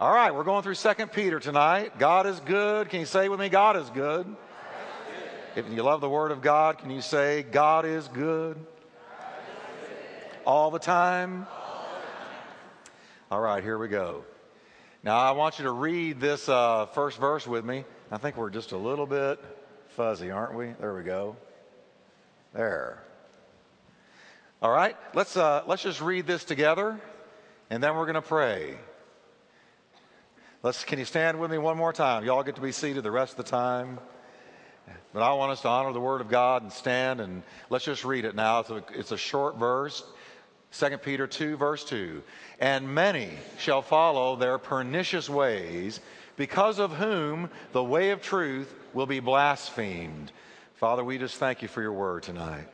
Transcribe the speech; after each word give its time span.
All 0.00 0.12
right, 0.12 0.34
we're 0.34 0.42
going 0.42 0.64
through 0.64 0.74
Second 0.74 1.12
Peter 1.12 1.38
tonight. 1.38 2.00
God 2.00 2.26
is 2.26 2.40
good. 2.40 2.88
Can 2.88 2.98
you 2.98 3.06
say 3.06 3.28
with 3.28 3.38
me, 3.38 3.48
God 3.48 3.76
is 3.76 3.88
good? 3.90 4.26
If 5.54 5.70
you 5.70 5.84
love 5.84 6.00
the 6.00 6.08
Word 6.08 6.32
of 6.32 6.42
God, 6.42 6.78
can 6.78 6.90
you 6.90 7.00
say, 7.00 7.44
God 7.44 7.86
is 7.86 8.08
good? 8.08 8.58
All 10.44 10.72
the 10.72 10.80
time? 10.80 11.46
All 13.30 13.40
right, 13.40 13.62
here 13.62 13.78
we 13.78 13.86
go. 13.86 14.24
Now, 15.04 15.18
I 15.18 15.30
want 15.30 15.60
you 15.60 15.66
to 15.66 15.70
read 15.70 16.18
this 16.18 16.48
uh, 16.48 16.86
first 16.86 17.20
verse 17.20 17.46
with 17.46 17.64
me. 17.64 17.84
I 18.10 18.18
think 18.18 18.36
we're 18.36 18.50
just 18.50 18.72
a 18.72 18.76
little 18.76 19.06
bit 19.06 19.38
fuzzy, 19.90 20.32
aren't 20.32 20.54
we? 20.54 20.72
There 20.80 20.92
we 20.92 21.04
go. 21.04 21.36
There. 22.52 23.00
All 24.60 24.72
right, 24.72 24.96
let's, 25.14 25.36
uh, 25.36 25.62
let's 25.68 25.84
just 25.84 26.00
read 26.00 26.26
this 26.26 26.42
together, 26.42 27.00
and 27.70 27.80
then 27.80 27.94
we're 27.94 28.06
going 28.06 28.14
to 28.14 28.22
pray. 28.22 28.76
Let's, 30.64 30.82
can 30.82 30.98
you 30.98 31.04
stand 31.04 31.38
with 31.38 31.50
me 31.50 31.58
one 31.58 31.76
more 31.76 31.92
time? 31.92 32.24
Y'all 32.24 32.42
get 32.42 32.54
to 32.54 32.62
be 32.62 32.72
seated 32.72 33.02
the 33.02 33.10
rest 33.10 33.32
of 33.32 33.44
the 33.44 33.50
time. 33.50 33.98
But 35.12 35.22
I 35.22 35.34
want 35.34 35.52
us 35.52 35.60
to 35.60 35.68
honor 35.68 35.92
the 35.92 36.00
Word 36.00 36.22
of 36.22 36.30
God 36.30 36.62
and 36.62 36.72
stand, 36.72 37.20
and 37.20 37.42
let's 37.68 37.84
just 37.84 38.02
read 38.02 38.24
it 38.24 38.34
now. 38.34 38.60
It's 38.60 38.70
a, 38.70 38.84
it's 38.94 39.12
a 39.12 39.18
short 39.18 39.58
verse. 39.58 40.02
2 40.72 40.96
Peter 40.96 41.26
2, 41.26 41.58
verse 41.58 41.84
2. 41.84 42.22
And 42.60 42.94
many 42.94 43.28
shall 43.58 43.82
follow 43.82 44.36
their 44.36 44.56
pernicious 44.56 45.28
ways, 45.28 46.00
because 46.36 46.78
of 46.78 46.94
whom 46.94 47.50
the 47.72 47.84
way 47.84 48.08
of 48.12 48.22
truth 48.22 48.74
will 48.94 49.04
be 49.04 49.20
blasphemed. 49.20 50.32
Father, 50.76 51.04
we 51.04 51.18
just 51.18 51.36
thank 51.36 51.60
you 51.60 51.68
for 51.68 51.82
your 51.82 51.92
word 51.92 52.22
tonight. 52.22 52.68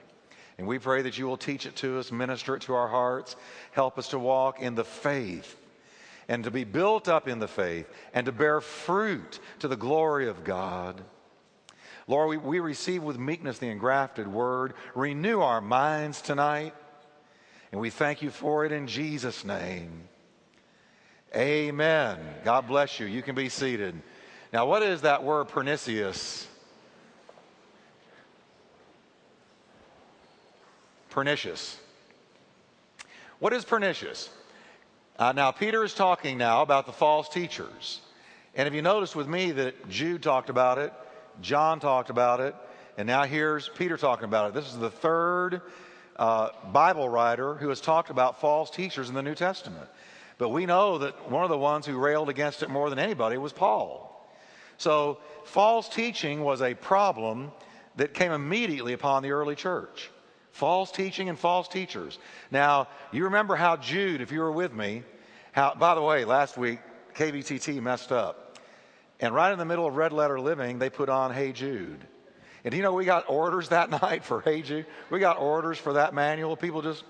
And 0.59 0.69
we 0.69 0.79
pray 0.79 1.03
that 1.03 1.19
you 1.19 1.27
will 1.27 1.37
teach 1.37 1.67
it 1.67 1.75
to 1.77 1.99
us, 1.99 2.13
minister 2.13 2.55
it 2.55 2.63
to 2.63 2.75
our 2.75 2.87
hearts, 2.87 3.35
help 3.73 3.99
us 3.99 4.11
to 4.11 4.19
walk 4.21 4.61
in 4.63 4.77
the 4.77 4.85
faith 4.85 5.57
and 6.31 6.45
to 6.45 6.51
be 6.53 6.63
built 6.63 7.09
up 7.09 7.27
in 7.27 7.41
the 7.41 7.49
faith 7.49 7.91
and 8.15 8.25
to 8.25 8.31
bear 8.31 8.61
fruit 8.61 9.41
to 9.59 9.67
the 9.67 9.77
glory 9.77 10.29
of 10.29 10.45
God. 10.45 11.03
Lord, 12.07 12.29
we, 12.29 12.37
we 12.37 12.61
receive 12.61 13.03
with 13.03 13.19
meekness 13.19 13.59
the 13.59 13.67
engrafted 13.67 14.29
word. 14.29 14.75
Renew 14.95 15.41
our 15.41 15.61
minds 15.61 16.23
tonight. 16.23 16.73
And 17.73 17.81
we 17.81 17.91
thank 17.91 18.23
you 18.23 18.31
for 18.31 18.65
it 18.65 18.71
in 18.71 18.87
Jesus' 18.87 19.45
name. 19.45 20.05
Amen. 21.35 22.19
God 22.45 22.69
bless 22.69 23.01
you. 23.01 23.07
You 23.07 23.23
can 23.23 23.35
be 23.35 23.49
seated. 23.49 24.01
Now, 24.53 24.67
what 24.67 24.85
is 24.85 25.01
that 25.01 25.25
word 25.25 25.49
pernicious? 25.49 26.47
Pernicious. 31.11 31.77
What 33.41 33.53
is 33.53 33.65
pernicious? 33.65 34.31
Uh, 35.21 35.33
now, 35.33 35.51
Peter 35.51 35.85
is 35.85 35.93
talking 35.93 36.39
now 36.39 36.63
about 36.63 36.87
the 36.87 36.93
false 36.93 37.29
teachers. 37.29 38.01
And 38.55 38.67
if 38.67 38.73
you 38.73 38.81
notice 38.81 39.15
with 39.15 39.29
me 39.29 39.53
that 39.53 39.91
Jude 39.91 40.23
talked 40.23 40.49
about 40.49 40.79
it, 40.79 40.95
John 41.43 41.79
talked 41.79 42.09
about 42.09 42.41
it, 42.41 42.55
and 42.97 43.07
now 43.07 43.25
here's 43.25 43.69
Peter 43.69 43.99
talking 43.99 44.25
about 44.25 44.49
it. 44.49 44.55
This 44.55 44.65
is 44.65 44.79
the 44.79 44.91
third 44.91 45.61
uh, 46.17 46.49
Bible 46.73 47.07
writer 47.07 47.53
who 47.57 47.69
has 47.69 47.83
talked 47.83 48.09
about 48.09 48.41
false 48.41 48.71
teachers 48.71 49.11
in 49.11 49.15
the 49.15 49.23
New 49.23 49.35
Testament. 49.35 49.91
But 50.39 50.49
we 50.49 50.65
know 50.65 50.97
that 50.97 51.31
one 51.31 51.45
of 51.45 51.51
the 51.51 51.59
ones 51.59 51.85
who 51.85 51.99
railed 51.99 52.31
against 52.31 52.63
it 52.63 52.71
more 52.71 52.89
than 52.89 52.99
anybody 52.99 53.37
was 53.37 53.53
Paul. 53.53 54.27
So, 54.79 55.19
false 55.45 55.91
teaching 55.91 56.43
was 56.43 56.63
a 56.63 56.73
problem 56.73 57.53
that 57.97 58.15
came 58.15 58.33
immediately 58.33 58.95
upon 58.95 59.23
the 59.23 59.33
early 59.33 59.55
church. 59.55 60.11
False 60.53 60.91
teaching 60.91 61.29
and 61.29 61.39
false 61.39 61.69
teachers. 61.69 62.19
Now, 62.51 62.89
you 63.13 63.25
remember 63.25 63.57
how 63.57 63.77
Jude, 63.77 64.21
if 64.21 64.33
you 64.33 64.41
were 64.41 64.53
with 64.53 64.73
me, 64.73 65.05
how, 65.53 65.75
by 65.75 65.95
the 65.95 66.03
way, 66.03 66.25
last 66.25 66.57
week, 66.57 66.81
KVTT 67.15 67.81
messed 67.81 68.13
up. 68.13 68.59
And 69.21 69.35
right 69.35 69.53
in 69.53 69.59
the 69.59 69.65
middle 69.65 69.87
of 69.87 69.97
Red 69.97 70.13
Letter 70.13 70.41
Living, 70.41 70.79
they 70.79 70.91
put 70.91 71.09
on 71.09 71.33
Hey 71.33 71.53
Jude. 71.53 72.07
And 72.65 72.75
you 72.75 72.83
know, 72.83 72.93
we 72.93 73.05
got 73.05 73.29
orders 73.29 73.69
that 73.69 73.91
night 74.03 74.25
for 74.25 74.41
Hey 74.41 74.63
Jude. 74.63 74.87
We 75.11 75.21
got 75.21 75.39
orders 75.39 75.79
for 75.79 75.95
that 75.95 76.15
manual. 76.15 76.57
People 76.57 76.83
just, 76.83 77.05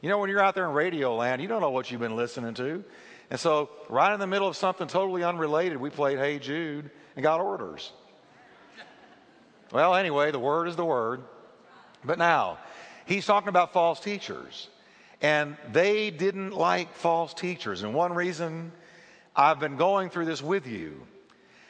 you 0.00 0.08
know, 0.08 0.18
when 0.18 0.30
you're 0.30 0.42
out 0.42 0.54
there 0.54 0.66
in 0.66 0.72
radio 0.72 1.14
land, 1.16 1.42
you 1.42 1.48
don't 1.48 1.60
know 1.60 1.70
what 1.70 1.90
you've 1.90 2.00
been 2.00 2.16
listening 2.16 2.54
to. 2.54 2.84
And 3.30 3.40
so, 3.40 3.70
right 3.88 4.14
in 4.14 4.20
the 4.20 4.26
middle 4.26 4.46
of 4.46 4.56
something 4.56 4.86
totally 4.86 5.24
unrelated, 5.24 5.78
we 5.78 5.90
played 5.90 6.18
Hey 6.18 6.38
Jude 6.38 6.90
and 7.16 7.22
got 7.22 7.40
orders. 7.40 7.92
Well, 9.72 9.96
anyway, 9.96 10.30
the 10.30 10.38
word 10.38 10.68
is 10.68 10.76
the 10.76 10.84
word. 10.84 11.24
But 12.06 12.18
now, 12.18 12.58
he's 13.04 13.26
talking 13.26 13.48
about 13.48 13.72
false 13.72 14.00
teachers. 14.00 14.68
And 15.20 15.56
they 15.72 16.10
didn't 16.10 16.52
like 16.52 16.94
false 16.94 17.34
teachers. 17.34 17.82
And 17.82 17.94
one 17.94 18.12
reason 18.12 18.72
I've 19.34 19.58
been 19.58 19.76
going 19.76 20.10
through 20.10 20.26
this 20.26 20.42
with 20.42 20.66
you 20.66 21.06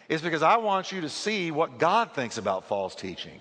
is 0.08 0.22
because 0.22 0.42
I 0.42 0.58
want 0.58 0.92
you 0.92 1.00
to 1.02 1.08
see 1.08 1.50
what 1.50 1.78
God 1.78 2.12
thinks 2.12 2.38
about 2.38 2.68
false 2.68 2.94
teaching, 2.94 3.40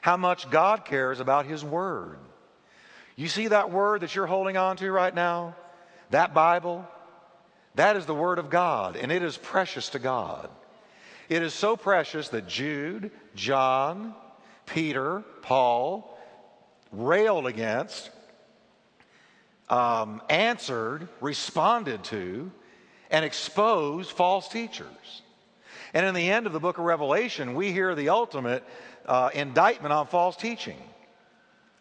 how 0.00 0.16
much 0.16 0.50
God 0.50 0.84
cares 0.84 1.20
about 1.20 1.46
His 1.46 1.64
Word. 1.64 2.18
You 3.14 3.28
see 3.28 3.48
that 3.48 3.70
word 3.70 4.00
that 4.00 4.14
you're 4.14 4.26
holding 4.26 4.56
on 4.56 4.76
to 4.78 4.90
right 4.90 5.14
now? 5.14 5.54
That 6.10 6.34
Bible? 6.34 6.86
That 7.74 7.96
is 7.96 8.06
the 8.06 8.14
Word 8.14 8.38
of 8.38 8.50
God, 8.50 8.96
and 8.96 9.12
it 9.12 9.22
is 9.22 9.36
precious 9.36 9.90
to 9.90 9.98
God. 9.98 10.50
It 11.28 11.42
is 11.42 11.54
so 11.54 11.76
precious 11.76 12.28
that 12.30 12.48
Jude, 12.48 13.10
John, 13.34 14.14
Peter, 14.66 15.22
Paul, 15.42 16.11
railed 16.92 17.46
against, 17.46 18.10
um, 19.68 20.22
answered, 20.28 21.08
responded 21.20 22.04
to, 22.04 22.50
and 23.10 23.24
exposed 23.24 24.10
false 24.10 24.48
teachers. 24.48 25.22
And 25.94 26.06
in 26.06 26.14
the 26.14 26.30
end 26.30 26.46
of 26.46 26.52
the 26.52 26.60
book 26.60 26.78
of 26.78 26.84
Revelation, 26.84 27.54
we 27.54 27.72
hear 27.72 27.94
the 27.94 28.10
ultimate 28.10 28.64
uh, 29.06 29.30
indictment 29.34 29.92
on 29.92 30.06
false 30.06 30.36
teaching. 30.36 30.78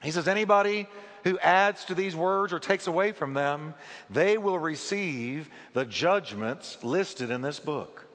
He 0.02 0.12
says, 0.12 0.28
anybody 0.28 0.88
who 1.24 1.38
adds 1.40 1.86
to 1.86 1.96
these 1.96 2.16
words 2.16 2.52
or 2.52 2.60
takes 2.60 2.88
away 2.88 3.12
from 3.12 3.34
them, 3.34 3.74
they 4.10 4.38
will 4.38 4.58
receive 4.58 5.50
the 5.74 5.86
judgments 5.86 6.78
listed 6.84 7.30
in 7.30 7.42
this 7.42 7.60
book. 7.60 8.06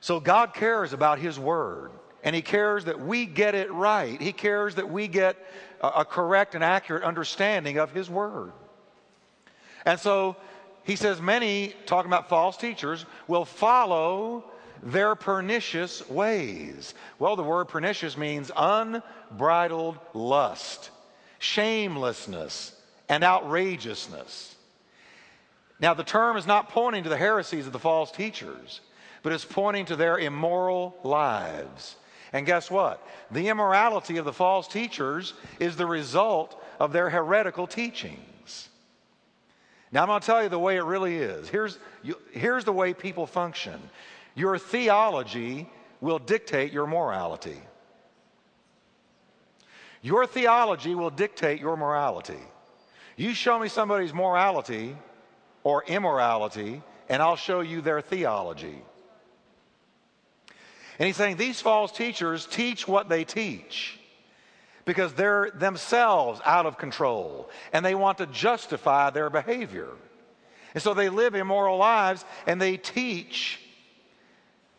So 0.00 0.20
God 0.20 0.54
cares 0.54 0.92
about 0.92 1.18
His 1.18 1.38
word 1.38 1.90
and 2.22 2.34
he 2.34 2.42
cares 2.42 2.84
that 2.86 3.00
we 3.00 3.26
get 3.26 3.54
it 3.54 3.72
right. 3.72 4.20
He 4.20 4.32
cares 4.32 4.74
that 4.76 4.90
we 4.90 5.08
get 5.08 5.36
a, 5.80 5.88
a 5.88 6.04
correct 6.04 6.54
and 6.54 6.64
accurate 6.64 7.04
understanding 7.04 7.78
of 7.78 7.92
his 7.92 8.10
word. 8.10 8.52
And 9.84 9.98
so 9.98 10.36
he 10.84 10.96
says, 10.96 11.20
many, 11.20 11.74
talking 11.86 12.10
about 12.10 12.28
false 12.28 12.56
teachers, 12.56 13.04
will 13.26 13.44
follow 13.44 14.44
their 14.82 15.14
pernicious 15.14 16.08
ways. 16.08 16.94
Well, 17.18 17.36
the 17.36 17.42
word 17.42 17.66
pernicious 17.66 18.16
means 18.16 18.50
unbridled 18.56 19.98
lust, 20.14 20.90
shamelessness, 21.38 22.74
and 23.08 23.24
outrageousness. 23.24 24.54
Now, 25.80 25.94
the 25.94 26.04
term 26.04 26.36
is 26.36 26.46
not 26.46 26.70
pointing 26.70 27.04
to 27.04 27.08
the 27.08 27.16
heresies 27.16 27.66
of 27.66 27.72
the 27.72 27.78
false 27.78 28.10
teachers, 28.10 28.80
but 29.22 29.32
it's 29.32 29.44
pointing 29.44 29.86
to 29.86 29.96
their 29.96 30.18
immoral 30.18 30.96
lives. 31.04 31.96
And 32.32 32.44
guess 32.46 32.70
what? 32.70 33.06
The 33.30 33.48
immorality 33.48 34.18
of 34.18 34.24
the 34.24 34.32
false 34.32 34.68
teachers 34.68 35.34
is 35.58 35.76
the 35.76 35.86
result 35.86 36.62
of 36.78 36.92
their 36.92 37.10
heretical 37.10 37.66
teachings. 37.66 38.68
Now, 39.90 40.02
I'm 40.02 40.08
going 40.08 40.20
to 40.20 40.26
tell 40.26 40.42
you 40.42 40.48
the 40.48 40.58
way 40.58 40.76
it 40.76 40.84
really 40.84 41.16
is. 41.16 41.48
Here's, 41.48 41.78
you, 42.02 42.16
here's 42.32 42.64
the 42.64 42.72
way 42.72 42.92
people 42.94 43.26
function 43.26 43.80
your 44.34 44.58
theology 44.58 45.68
will 46.00 46.18
dictate 46.18 46.72
your 46.72 46.86
morality. 46.86 47.60
Your 50.00 50.26
theology 50.26 50.94
will 50.94 51.10
dictate 51.10 51.60
your 51.60 51.76
morality. 51.76 52.38
You 53.16 53.34
show 53.34 53.58
me 53.58 53.68
somebody's 53.68 54.14
morality 54.14 54.96
or 55.64 55.82
immorality, 55.84 56.82
and 57.08 57.20
I'll 57.20 57.34
show 57.34 57.60
you 57.60 57.80
their 57.80 58.00
theology. 58.00 58.80
And 60.98 61.06
he's 61.06 61.16
saying 61.16 61.36
these 61.36 61.60
false 61.60 61.92
teachers 61.92 62.46
teach 62.46 62.88
what 62.88 63.08
they 63.08 63.24
teach 63.24 63.98
because 64.84 65.12
they're 65.14 65.50
themselves 65.50 66.40
out 66.44 66.66
of 66.66 66.78
control 66.78 67.50
and 67.72 67.84
they 67.84 67.94
want 67.94 68.18
to 68.18 68.26
justify 68.26 69.10
their 69.10 69.30
behavior. 69.30 69.88
And 70.74 70.82
so 70.82 70.94
they 70.94 71.08
live 71.08 71.34
immoral 71.34 71.76
lives 71.76 72.24
and 72.46 72.60
they 72.60 72.76
teach 72.76 73.60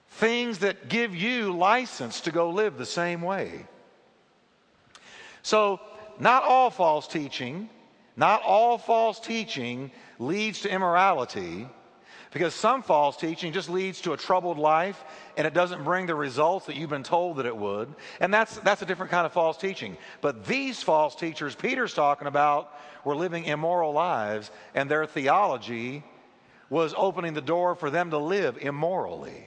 things 0.10 0.60
that 0.60 0.90
give 0.90 1.16
you 1.16 1.56
license 1.56 2.22
to 2.22 2.32
go 2.32 2.50
live 2.50 2.78
the 2.78 2.86
same 2.86 3.22
way. 3.22 3.66
So, 5.42 5.80
not 6.20 6.44
all 6.44 6.70
false 6.70 7.08
teaching, 7.08 7.70
not 8.18 8.42
all 8.44 8.78
false 8.78 9.22
teaching 9.22 9.92
leads 10.20 10.62
to 10.62 10.70
immorality 10.70 11.68
because 12.32 12.54
some 12.54 12.84
false 12.84 13.18
teaching 13.18 13.54
just 13.54 13.70
leads 13.70 14.02
to 14.02 14.14
a 14.14 14.18
troubled 14.18 14.58
life 14.58 15.04
and 15.36 15.48
it 15.48 15.54
doesn't 15.54 15.84
bring 15.84 16.06
the 16.06 16.16
results 16.16 16.68
that 16.68 16.76
you've 16.76 16.90
been 16.90 17.04
told 17.04 17.38
that 17.38 17.46
it 17.46 17.56
would. 17.56 17.94
And 18.20 18.34
that's, 18.34 18.58
that's 18.60 18.82
a 18.82 18.86
different 18.86 19.12
kind 19.12 19.26
of 19.26 19.34
false 19.34 19.58
teaching. 19.58 19.98
But 20.22 20.46
these 20.46 20.84
false 20.84 21.16
teachers 21.16 21.56
Peter's 21.56 21.94
talking 21.94 22.28
about 22.28 22.72
were 23.04 23.16
living 23.16 23.46
immoral 23.46 23.94
lives 23.94 24.52
and 24.76 24.90
their 24.90 25.06
theology 25.06 26.04
was 26.70 26.94
opening 26.96 27.34
the 27.34 27.42
door 27.42 27.74
for 27.74 27.90
them 27.90 28.12
to 28.12 28.18
live 28.20 28.58
immorally. 28.60 29.46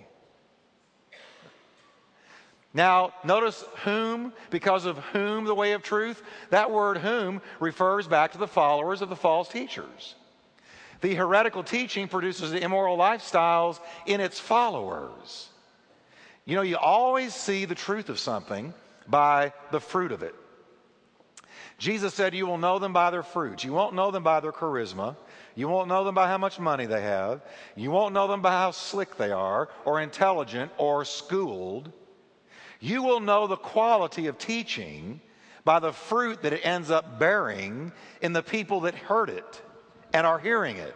Now, 2.75 3.13
notice 3.23 3.65
whom, 3.85 4.33
because 4.51 4.87
of 4.87 4.97
whom 4.99 5.45
the 5.45 5.55
way 5.55 5.73
of 5.73 5.83
truth. 5.83 6.23
That 6.51 6.71
word 6.71 6.99
whom 6.99 7.43
refers 7.61 8.09
back 8.09 8.33
to 8.33 8.39
the 8.39 8.49
followers 8.49 9.03
of 9.03 9.11
the 9.11 9.17
false 9.17 9.49
teachers. 9.49 10.15
The 11.03 11.17
heretical 11.17 11.65
teaching 11.65 12.07
produces 12.07 12.53
immoral 12.53 12.97
lifestyles 12.97 13.81
in 14.07 14.21
its 14.21 14.39
followers. 14.39 15.49
You 16.45 16.55
know, 16.55 16.63
you 16.63 16.77
always 16.77 17.35
see 17.35 17.65
the 17.65 17.75
truth 17.75 18.09
of 18.09 18.21
something 18.21 18.73
by 19.09 19.53
the 19.73 19.81
fruit 19.81 20.13
of 20.13 20.23
it. 20.23 20.35
Jesus 21.77 22.15
said, 22.15 22.35
You 22.35 22.47
will 22.47 22.59
know 22.59 22.79
them 22.79 22.93
by 22.93 23.11
their 23.11 23.25
fruits. 23.25 23.65
You 23.65 23.73
won't 23.73 23.97
know 23.97 24.13
them 24.13 24.23
by 24.23 24.39
their 24.39 24.53
charisma. 24.53 25.17
You 25.57 25.69
won't 25.69 25.89
know 25.89 26.05
them 26.05 26.15
by 26.15 26.29
how 26.29 26.39
much 26.39 26.61
money 26.61 26.87
they 26.87 27.03
have. 27.03 27.43
You 27.75 27.91
won't 27.91 28.15
know 28.15 28.29
them 28.29 28.41
by 28.41 28.53
how 28.53 28.71
slick 28.71 29.17
they 29.17 29.33
are, 29.33 29.71
or 29.85 30.01
intelligent, 30.01 30.71
or 30.79 31.05
schooled. 31.05 31.93
You 32.79 33.03
will 33.03 33.21
know 33.21 33.49
the 33.49 33.57
quality 33.57 34.29
of 34.29 34.39
teaching 34.39 35.21
by 35.65 35.81
the 35.81 35.93
fruit 35.93 36.43
that 36.43 36.53
it 36.53 36.65
ends 36.65 36.93
up 36.93 37.19
bearing 37.19 37.91
in 38.21 38.33
the 38.33 38.43
people 38.43 38.83
that 38.83 38.95
heard 38.95 39.31
it 39.31 39.63
and 40.13 40.27
are 40.27 40.39
hearing 40.39 40.77
it. 40.77 40.95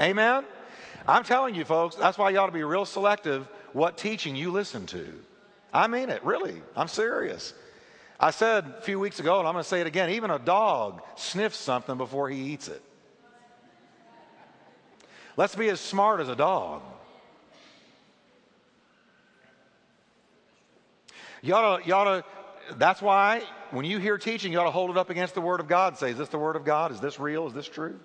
Amen? 0.00 0.44
I'm 1.06 1.22
telling 1.22 1.54
you, 1.54 1.64
folks, 1.64 1.96
that's 1.96 2.18
why 2.18 2.30
you 2.30 2.38
ought 2.38 2.46
to 2.46 2.52
be 2.52 2.64
real 2.64 2.84
selective 2.84 3.46
what 3.72 3.98
teaching 3.98 4.34
you 4.36 4.50
listen 4.50 4.86
to. 4.86 5.06
I 5.72 5.86
mean 5.86 6.08
it, 6.08 6.24
really. 6.24 6.62
I'm 6.76 6.88
serious. 6.88 7.52
I 8.18 8.30
said 8.30 8.64
a 8.78 8.80
few 8.80 8.98
weeks 8.98 9.20
ago, 9.20 9.38
and 9.38 9.46
I'm 9.46 9.54
going 9.54 9.64
to 9.64 9.68
say 9.68 9.80
it 9.80 9.86
again 9.86 10.10
even 10.10 10.30
a 10.30 10.38
dog 10.38 11.02
sniffs 11.16 11.58
something 11.58 11.96
before 11.96 12.30
he 12.30 12.52
eats 12.52 12.68
it. 12.68 12.82
Let's 15.36 15.56
be 15.56 15.68
as 15.68 15.80
smart 15.80 16.20
as 16.20 16.28
a 16.28 16.36
dog. 16.36 16.82
You 21.42 21.54
ought 21.54 21.78
to, 21.78 21.86
you 21.86 21.92
ought 21.92 22.04
to, 22.04 22.24
that's 22.76 23.02
why 23.02 23.42
when 23.74 23.84
you 23.84 23.98
hear 23.98 24.18
teaching, 24.18 24.52
you 24.52 24.60
ought 24.60 24.64
to 24.64 24.70
hold 24.70 24.90
it 24.90 24.96
up 24.96 25.10
against 25.10 25.34
the 25.34 25.40
Word 25.40 25.58
of 25.58 25.66
God. 25.66 25.98
Say, 25.98 26.10
is 26.10 26.18
this 26.18 26.28
the 26.28 26.38
Word 26.38 26.54
of 26.54 26.64
God? 26.64 26.92
Is 26.92 27.00
this 27.00 27.18
real? 27.18 27.48
Is 27.48 27.52
this 27.52 27.68
true? 27.68 27.98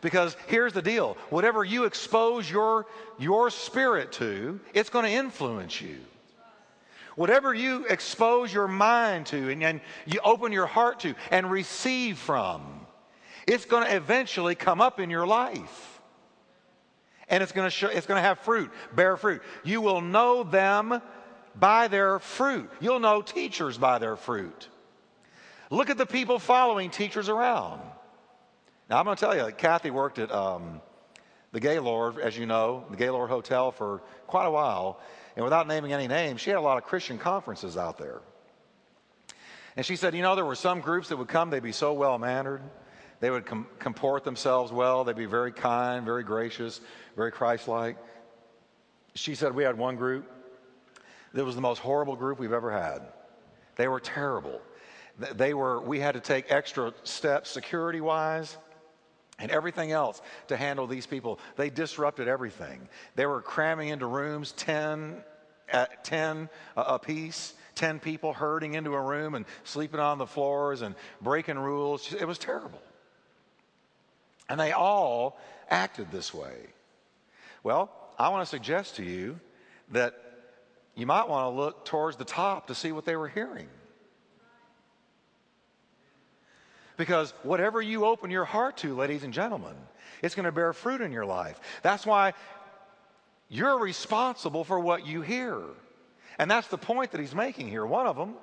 Because 0.00 0.36
here's 0.48 0.72
the 0.72 0.82
deal 0.82 1.16
whatever 1.30 1.64
you 1.64 1.84
expose 1.84 2.50
your, 2.50 2.86
your 3.18 3.48
spirit 3.50 4.10
to, 4.12 4.58
it's 4.74 4.90
going 4.90 5.04
to 5.04 5.10
influence 5.10 5.80
you. 5.80 5.98
Whatever 7.14 7.54
you 7.54 7.86
expose 7.86 8.52
your 8.52 8.66
mind 8.66 9.26
to 9.26 9.50
and, 9.50 9.62
and 9.62 9.80
you 10.06 10.18
open 10.24 10.50
your 10.50 10.66
heart 10.66 11.00
to 11.00 11.14
and 11.30 11.50
receive 11.50 12.18
from, 12.18 12.62
it's 13.46 13.64
going 13.64 13.86
to 13.86 13.94
eventually 13.94 14.54
come 14.54 14.80
up 14.80 14.98
in 14.98 15.10
your 15.10 15.26
life 15.26 16.00
and 17.28 17.42
it's 17.42 17.52
going 17.52 17.66
to 17.66 17.70
show, 17.70 17.88
it's 17.88 18.06
going 18.06 18.18
to 18.18 18.26
have 18.26 18.40
fruit, 18.40 18.70
bear 18.94 19.16
fruit. 19.16 19.42
You 19.62 19.80
will 19.80 20.00
know 20.00 20.42
them 20.42 21.00
by 21.54 21.88
their 21.88 22.18
fruit. 22.18 22.70
You'll 22.80 23.00
know 23.00 23.22
teachers 23.22 23.78
by 23.78 23.98
their 23.98 24.16
fruit. 24.16 24.68
Look 25.70 25.90
at 25.90 25.98
the 25.98 26.06
people 26.06 26.38
following 26.38 26.90
teachers 26.90 27.28
around. 27.28 27.80
Now, 28.90 28.98
I'm 28.98 29.04
going 29.04 29.16
to 29.16 29.20
tell 29.20 29.36
you, 29.36 29.52
Kathy 29.52 29.90
worked 29.90 30.18
at 30.18 30.30
um, 30.30 30.80
the 31.52 31.60
Gaylord, 31.60 32.18
as 32.18 32.36
you 32.36 32.46
know, 32.46 32.84
the 32.90 32.96
Gaylord 32.96 33.30
Hotel 33.30 33.70
for 33.70 34.02
quite 34.26 34.46
a 34.46 34.50
while. 34.50 35.00
And 35.34 35.44
without 35.44 35.66
naming 35.66 35.92
any 35.92 36.08
names, 36.08 36.40
she 36.40 36.50
had 36.50 36.58
a 36.58 36.62
lot 36.62 36.76
of 36.76 36.84
Christian 36.84 37.18
conferences 37.18 37.76
out 37.76 37.96
there. 37.96 38.20
And 39.76 39.86
she 39.86 39.96
said, 39.96 40.14
you 40.14 40.20
know, 40.20 40.34
there 40.34 40.44
were 40.44 40.54
some 40.54 40.80
groups 40.80 41.08
that 41.08 41.16
would 41.16 41.28
come, 41.28 41.48
they'd 41.48 41.62
be 41.62 41.72
so 41.72 41.94
well 41.94 42.18
mannered. 42.18 42.60
They 43.20 43.30
would 43.30 43.46
com- 43.46 43.68
comport 43.78 44.24
themselves 44.24 44.72
well. 44.72 45.04
They'd 45.04 45.16
be 45.16 45.26
very 45.26 45.52
kind, 45.52 46.04
very 46.04 46.24
gracious, 46.24 46.80
very 47.16 47.32
Christ 47.32 47.68
like. 47.68 47.96
She 49.14 49.34
said, 49.34 49.54
we 49.54 49.62
had 49.62 49.78
one 49.78 49.96
group 49.96 50.28
it 51.34 51.42
was 51.42 51.54
the 51.54 51.60
most 51.60 51.78
horrible 51.78 52.16
group 52.16 52.38
we've 52.38 52.52
ever 52.52 52.70
had. 52.70 53.02
They 53.76 53.88
were 53.88 54.00
terrible. 54.00 54.60
They 55.18 55.54
were, 55.54 55.80
we 55.80 56.00
had 56.00 56.14
to 56.14 56.20
take 56.20 56.50
extra 56.50 56.92
steps 57.04 57.50
security 57.50 58.00
wise 58.00 58.56
and 59.38 59.50
everything 59.50 59.92
else 59.92 60.22
to 60.48 60.56
handle 60.56 60.86
these 60.86 61.06
people. 61.06 61.38
They 61.56 61.70
disrupted 61.70 62.28
everything. 62.28 62.88
They 63.14 63.26
were 63.26 63.42
cramming 63.42 63.88
into 63.88 64.06
rooms 64.06 64.52
10 64.52 65.22
at 65.68 66.04
10 66.04 66.48
a 66.76 66.98
piece, 66.98 67.54
10 67.74 67.98
people 68.00 68.32
herding 68.32 68.74
into 68.74 68.94
a 68.94 69.00
room 69.00 69.34
and 69.34 69.46
sleeping 69.64 70.00
on 70.00 70.18
the 70.18 70.26
floors 70.26 70.82
and 70.82 70.94
breaking 71.20 71.58
rules. 71.58 72.12
It 72.12 72.26
was 72.26 72.38
terrible. 72.38 72.80
And 74.48 74.60
they 74.60 74.72
all 74.72 75.38
acted 75.70 76.10
this 76.10 76.34
way. 76.34 76.66
Well, 77.62 77.90
I 78.18 78.28
want 78.28 78.42
to 78.42 78.50
suggest 78.50 78.96
to 78.96 79.04
you 79.04 79.40
that 79.90 80.21
you 80.94 81.06
might 81.06 81.28
want 81.28 81.44
to 81.52 81.56
look 81.56 81.84
towards 81.84 82.16
the 82.16 82.24
top 82.24 82.66
to 82.66 82.74
see 82.74 82.92
what 82.92 83.04
they 83.04 83.16
were 83.16 83.28
hearing. 83.28 83.68
Because 86.96 87.32
whatever 87.42 87.80
you 87.80 88.04
open 88.04 88.30
your 88.30 88.44
heart 88.44 88.76
to, 88.78 88.94
ladies 88.94 89.24
and 89.24 89.32
gentlemen, 89.32 89.74
it's 90.22 90.34
going 90.34 90.44
to 90.44 90.52
bear 90.52 90.72
fruit 90.72 91.00
in 91.00 91.10
your 91.10 91.24
life. 91.24 91.58
That's 91.82 92.04
why 92.04 92.34
you're 93.48 93.78
responsible 93.78 94.64
for 94.64 94.78
what 94.78 95.06
you 95.06 95.22
hear. 95.22 95.62
And 96.38 96.50
that's 96.50 96.68
the 96.68 96.78
point 96.78 97.12
that 97.12 97.20
he's 97.20 97.34
making 97.34 97.68
here, 97.68 97.86
one 97.86 98.06
of 98.06 98.16
them. 98.16 98.34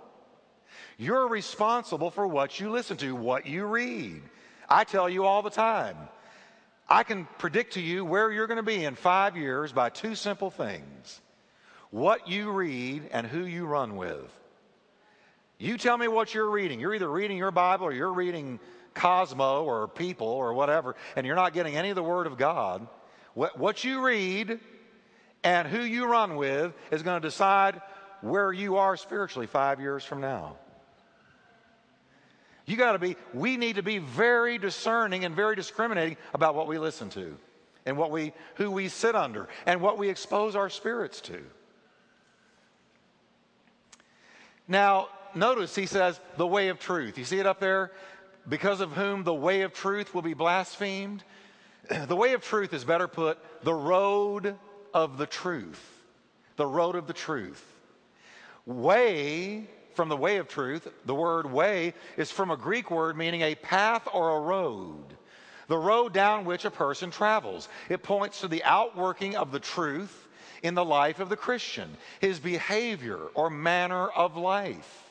You're 0.98 1.28
responsible 1.28 2.12
for 2.12 2.28
what 2.28 2.60
you 2.60 2.70
listen 2.72 2.98
to, 2.98 3.16
what 3.16 3.46
you 3.46 3.66
read. 3.66 4.22
I 4.68 4.84
tell 4.84 5.10
you 5.10 5.26
all 5.26 5.42
the 5.42 5.50
time, 5.50 5.98
I 6.88 7.04
can 7.04 7.28
predict 7.38 7.74
to 7.74 7.82
you 7.82 8.04
where 8.04 8.32
you're 8.32 8.48
going 8.48 8.58
to 8.58 8.64
be 8.64 8.84
in 8.84 8.96
five 8.96 9.38
years 9.38 9.72
by 9.72 9.90
two 9.90 10.16
simple 10.16 10.50
things 10.50 11.22
what 11.92 12.28
you 12.28 12.52
read 12.52 13.10
and 13.12 13.26
who 13.26 13.46
you 13.46 13.66
run 13.66 13.96
with. 13.96 14.32
You 15.58 15.78
tell 15.78 15.98
me 15.98 16.08
what 16.08 16.34
you're 16.34 16.50
reading. 16.50 16.80
You're 16.80 16.96
either 16.96 17.10
reading 17.10 17.38
your 17.38 17.52
Bible 17.52 17.88
or 17.88 17.92
you're 17.92 18.14
reading 18.14 18.60
Cosmo 18.94 19.64
or 19.64 19.88
People 19.88 20.28
or 20.28 20.54
whatever, 20.54 20.96
and 21.16 21.26
you're 21.26 21.36
not 21.36 21.54
getting 21.54 21.76
any 21.76 21.90
of 21.90 21.96
the 21.96 22.04
Word 22.04 22.28
of 22.28 22.38
God. 22.38 22.88
What, 23.34 23.60
what 23.60 23.84
you 23.84 24.02
read 24.02 24.60
and 25.44 25.68
who 25.68 25.82
you 25.82 26.06
run 26.06 26.36
with 26.36 26.74
is 26.92 27.04
going 27.04 27.22
to 27.22 27.28
decide 27.28 27.82
where 28.22 28.52
you 28.52 28.78
are 28.78 28.98
spiritually 28.98 29.48
five 29.48 29.80
years 29.80 30.04
from 30.04 30.22
now. 30.22 30.58
You 32.66 32.78
got 32.78 32.92
to 32.92 33.00
be, 33.00 33.16
we 33.34 33.58
need 33.58 33.78
to 33.78 33.84
be 33.84 33.98
very 33.98 34.58
discerning 34.58 35.26
and 35.26 35.36
very 35.36 35.56
discriminating 35.56 36.18
about 36.34 36.56
what 36.56 36.68
we 36.68 36.78
listen 36.78 37.10
to 37.12 37.36
and 37.86 37.98
what 37.98 38.12
we, 38.12 38.32
who 38.56 38.70
we 38.70 38.90
sit 38.90 39.16
under 39.16 39.50
and 39.66 39.82
what 39.82 39.98
we 39.98 40.10
expose 40.10 40.56
our 40.56 40.70
spirits 40.70 41.20
to. 41.22 41.42
Now, 44.70 45.10
notice 45.34 45.76
he 45.76 45.88
says, 45.88 46.20
the 46.38 46.48
way 46.48 46.70
of 46.70 46.80
truth. 46.80 47.18
You 47.18 47.26
see 47.26 47.40
it 47.40 47.48
up 47.48 47.60
there? 47.60 47.92
Because 48.48 48.80
of 48.80 48.92
whom 48.92 49.24
the 49.24 49.34
way 49.34 49.64
of 49.64 49.74
truth 49.74 50.14
will 50.14 50.22
be 50.22 50.36
blasphemed. 50.36 51.24
The 52.08 52.16
way 52.16 52.34
of 52.34 52.44
truth 52.44 52.72
is 52.72 52.86
better 52.86 53.08
put, 53.08 53.40
the 53.64 53.74
road 53.74 54.56
of 54.94 55.18
the 55.18 55.26
truth. 55.26 55.82
The 56.56 56.68
road 56.68 56.96
of 56.96 57.08
the 57.08 57.14
truth. 57.14 57.66
Way, 58.68 59.68
from 59.96 60.08
the 60.08 60.18
way 60.18 60.38
of 60.38 60.48
truth, 60.48 60.88
the 61.06 61.16
word 61.16 61.52
way 61.52 61.96
is 62.16 62.30
from 62.30 62.52
a 62.52 62.58
Greek 62.58 62.92
word 62.92 63.18
meaning 63.18 63.42
a 63.42 63.56
path 63.56 64.08
or 64.14 64.38
a 64.38 64.40
road. 64.40 65.18
The 65.68 65.80
road 65.80 66.14
down 66.14 66.46
which 66.46 66.66
a 66.66 66.72
person 66.72 67.10
travels. 67.10 67.70
It 67.90 68.04
points 68.04 68.42
to 68.42 68.48
the 68.48 68.64
outworking 68.64 69.36
of 69.36 69.52
the 69.52 69.60
truth 69.60 70.28
in 70.64 70.76
the 70.76 70.86
life 70.86 71.20
of 71.20 71.30
the 71.30 71.38
Christian, 71.38 71.90
his 72.20 72.40
behavior 72.40 73.20
or 73.34 73.50
manner 73.50 74.08
of 74.08 74.38
life. 74.38 75.10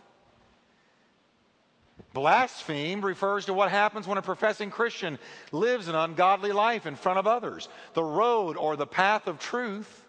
Blaspheme 2.14 3.04
refers 3.04 3.46
to 3.46 3.54
what 3.54 3.70
happens 3.70 4.06
when 4.06 4.18
a 4.18 4.22
professing 4.22 4.70
Christian 4.70 5.18
lives 5.52 5.88
an 5.88 5.94
ungodly 5.94 6.52
life 6.52 6.86
in 6.86 6.96
front 6.96 7.18
of 7.18 7.26
others. 7.26 7.68
The 7.94 8.02
road 8.02 8.56
or 8.56 8.76
the 8.76 8.86
path 8.86 9.26
of 9.26 9.38
truth 9.38 10.04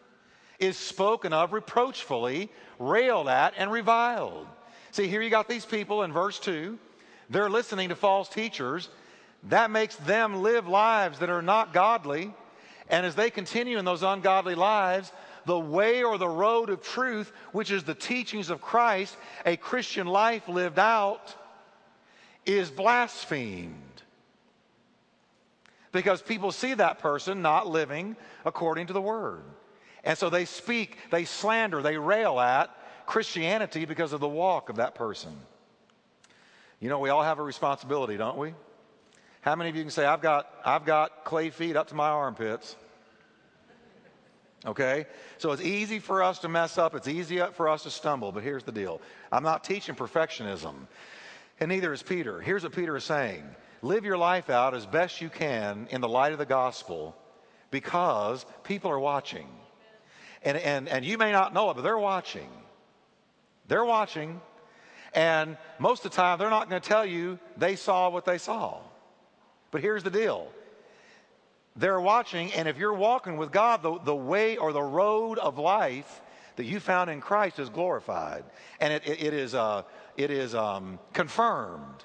is 0.60 0.77
spoken 0.77 1.34
of 1.34 1.53
reproachfully, 1.53 2.50
railed 2.79 3.27
at, 3.27 3.53
and 3.58 3.72
reviled. 3.72 4.48
See, 4.91 5.08
here 5.08 5.22
you 5.22 5.29
got 5.29 5.48
these 5.48 5.65
people 5.65 6.03
in 6.03 6.12
verse 6.12 6.39
2. 6.39 6.77
They're 7.29 7.50
listening 7.50 7.89
to 7.89 7.96
false 7.96 8.27
teachers. 8.27 8.89
That 9.43 9.72
makes 9.72 9.96
them 9.98 10.41
live 10.41 10.67
lives 10.67 11.19
that 11.19 11.29
are 11.29 11.41
not 11.41 11.74
godly. 11.74 12.34
And 12.89 13.05
as 13.05 13.15
they 13.15 13.29
continue 13.29 13.77
in 13.77 13.86
those 13.86 14.03
ungodly 14.03 14.55
lives, 14.55 15.12
the 15.50 15.60
way 15.60 16.03
or 16.03 16.20
the 16.20 16.29
road 16.29 16.70
of 16.70 16.84
truth, 16.84 17.34
which 17.53 17.72
is 17.72 17.84
the 17.84 17.96
teachings 17.96 18.51
of 18.51 18.62
Christ, 18.62 19.18
a 19.48 19.58
Christian 19.58 20.06
life 20.06 20.48
lived 20.48 20.77
out, 20.77 21.36
is 22.46 22.70
blasphemed. 22.70 23.74
Because 25.91 26.22
people 26.22 26.51
see 26.51 26.75
that 26.75 27.00
person 27.00 27.41
not 27.41 27.65
living 27.65 28.15
according 28.46 28.88
to 28.88 28.94
the 28.94 29.01
word. 29.01 29.41
And 30.03 30.15
so 30.15 30.29
they 30.29 30.46
speak, 30.46 30.98
they 31.10 31.25
slander, 31.25 31.82
they 31.82 31.98
rail 31.98 32.39
at 32.39 32.70
Christianity 33.08 33.86
because 33.86 34.13
of 34.13 34.20
the 34.20 34.27
walk 34.27 34.70
of 34.70 34.75
that 34.75 34.94
person. 34.94 35.36
You 36.79 36.89
know, 36.89 37.00
we 37.00 37.10
all 37.10 37.24
have 37.24 37.39
a 37.39 37.44
responsibility, 37.44 38.18
don't 38.18 38.38
we? 38.38 38.53
How 39.41 39.56
many 39.56 39.72
of 39.72 39.75
you 39.75 39.82
can 39.82 39.89
say, 39.89 40.06
I've 40.06 40.22
got, 40.22 40.48
I've 40.63 40.86
got 40.86 41.25
clay 41.25 41.50
feet 41.50 41.75
up 41.75 41.88
to 41.88 41.96
my 41.96 42.10
armpits? 42.10 42.75
Okay? 44.66 45.06
So 45.38 45.51
it's 45.51 45.62
easy 45.62 46.00
for 46.00 46.22
us 46.22 46.39
to 46.39 46.50
mess 46.50 46.78
up, 46.78 46.96
it's 46.96 47.08
easy 47.08 47.42
for 47.54 47.70
us 47.70 47.84
to 47.84 47.92
stumble, 47.92 48.32
but 48.32 48.44
here's 48.44 48.63
the 48.63 48.72
deal 48.72 49.01
I'm 49.32 49.44
not 49.44 49.63
teaching 49.63 49.96
perfectionism, 49.96 50.75
and 51.60 51.70
neither 51.70 51.94
is 51.94 52.04
Peter. 52.04 52.42
Here's 52.42 52.63
what 52.63 52.74
Peter 52.74 52.96
is 52.98 53.04
saying 53.04 53.44
live 53.82 54.04
your 54.04 54.18
life 54.18 54.50
out 54.50 54.74
as 54.74 54.86
best 54.86 55.22
you 55.22 55.30
can 55.30 55.88
in 55.92 56.01
the 56.01 56.10
light 56.10 56.34
of 56.34 56.38
the 56.38 56.46
gospel 56.46 57.16
because 57.72 58.46
people 58.63 58.92
are 58.92 59.00
watching. 59.00 59.48
And, 60.44 60.58
and, 60.58 60.88
and 60.88 61.04
you 61.04 61.18
may 61.18 61.32
not 61.32 61.54
know 61.54 61.70
it, 61.70 61.75
but 61.75 61.82
they're 61.82 61.98
watching. 61.98 62.50
They're 63.68 63.86
watching. 63.86 64.42
And 65.13 65.58
most 65.80 66.06
of 66.06 66.12
the 66.12 66.16
time, 66.16 66.39
they're 66.39 66.50
not 66.50 66.70
going 66.70 66.82
to 66.82 66.88
tell 66.88 67.06
you 67.06 67.39
they 67.58 67.75
saw 67.75 68.10
what 68.10 68.25
they 68.25 68.38
saw. 68.38 68.80
But 69.72 69.82
here's 69.82 70.04
the 70.04 70.10
deal 70.10 70.48
they're 71.75 72.01
watching, 72.01 72.51
and 72.53 72.67
if 72.67 72.77
you're 72.77 72.93
walking 72.93 73.38
with 73.38 73.51
God, 73.51 73.83
the, 73.83 73.99
the 73.99 74.15
way 74.15 74.57
or 74.57 74.73
the 74.73 74.81
road 74.81 75.38
of 75.38 75.57
life 75.57 76.21
that 76.55 76.65
you 76.65 76.79
found 76.79 77.09
in 77.09 77.21
Christ 77.21 77.59
is 77.59 77.69
glorified, 77.69 78.43
and 78.79 78.91
it, 78.91 79.07
it, 79.07 79.23
it 79.23 79.33
is, 79.33 79.55
uh, 79.55 79.83
it 80.17 80.31
is 80.31 80.55
um, 80.55 80.99
confirmed. 81.13 82.03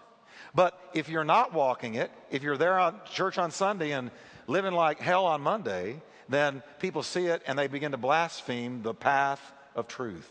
But 0.54 0.78
if 0.94 1.08
you're 1.08 1.24
not 1.24 1.52
walking 1.52 1.96
it, 1.96 2.12
if 2.30 2.42
you're 2.42 2.56
there 2.56 2.78
on 2.78 3.00
church 3.10 3.38
on 3.38 3.50
Sunday 3.50 3.90
and 3.92 4.10
living 4.46 4.74
like 4.74 5.00
hell 5.00 5.26
on 5.26 5.40
Monday, 5.40 6.00
then 6.28 6.62
people 6.78 7.02
see 7.02 7.26
it 7.26 7.42
and 7.46 7.58
they 7.58 7.66
begin 7.66 7.90
to 7.90 7.98
blaspheme 7.98 8.82
the 8.82 8.94
path 8.94 9.52
of 9.74 9.88
truth. 9.88 10.30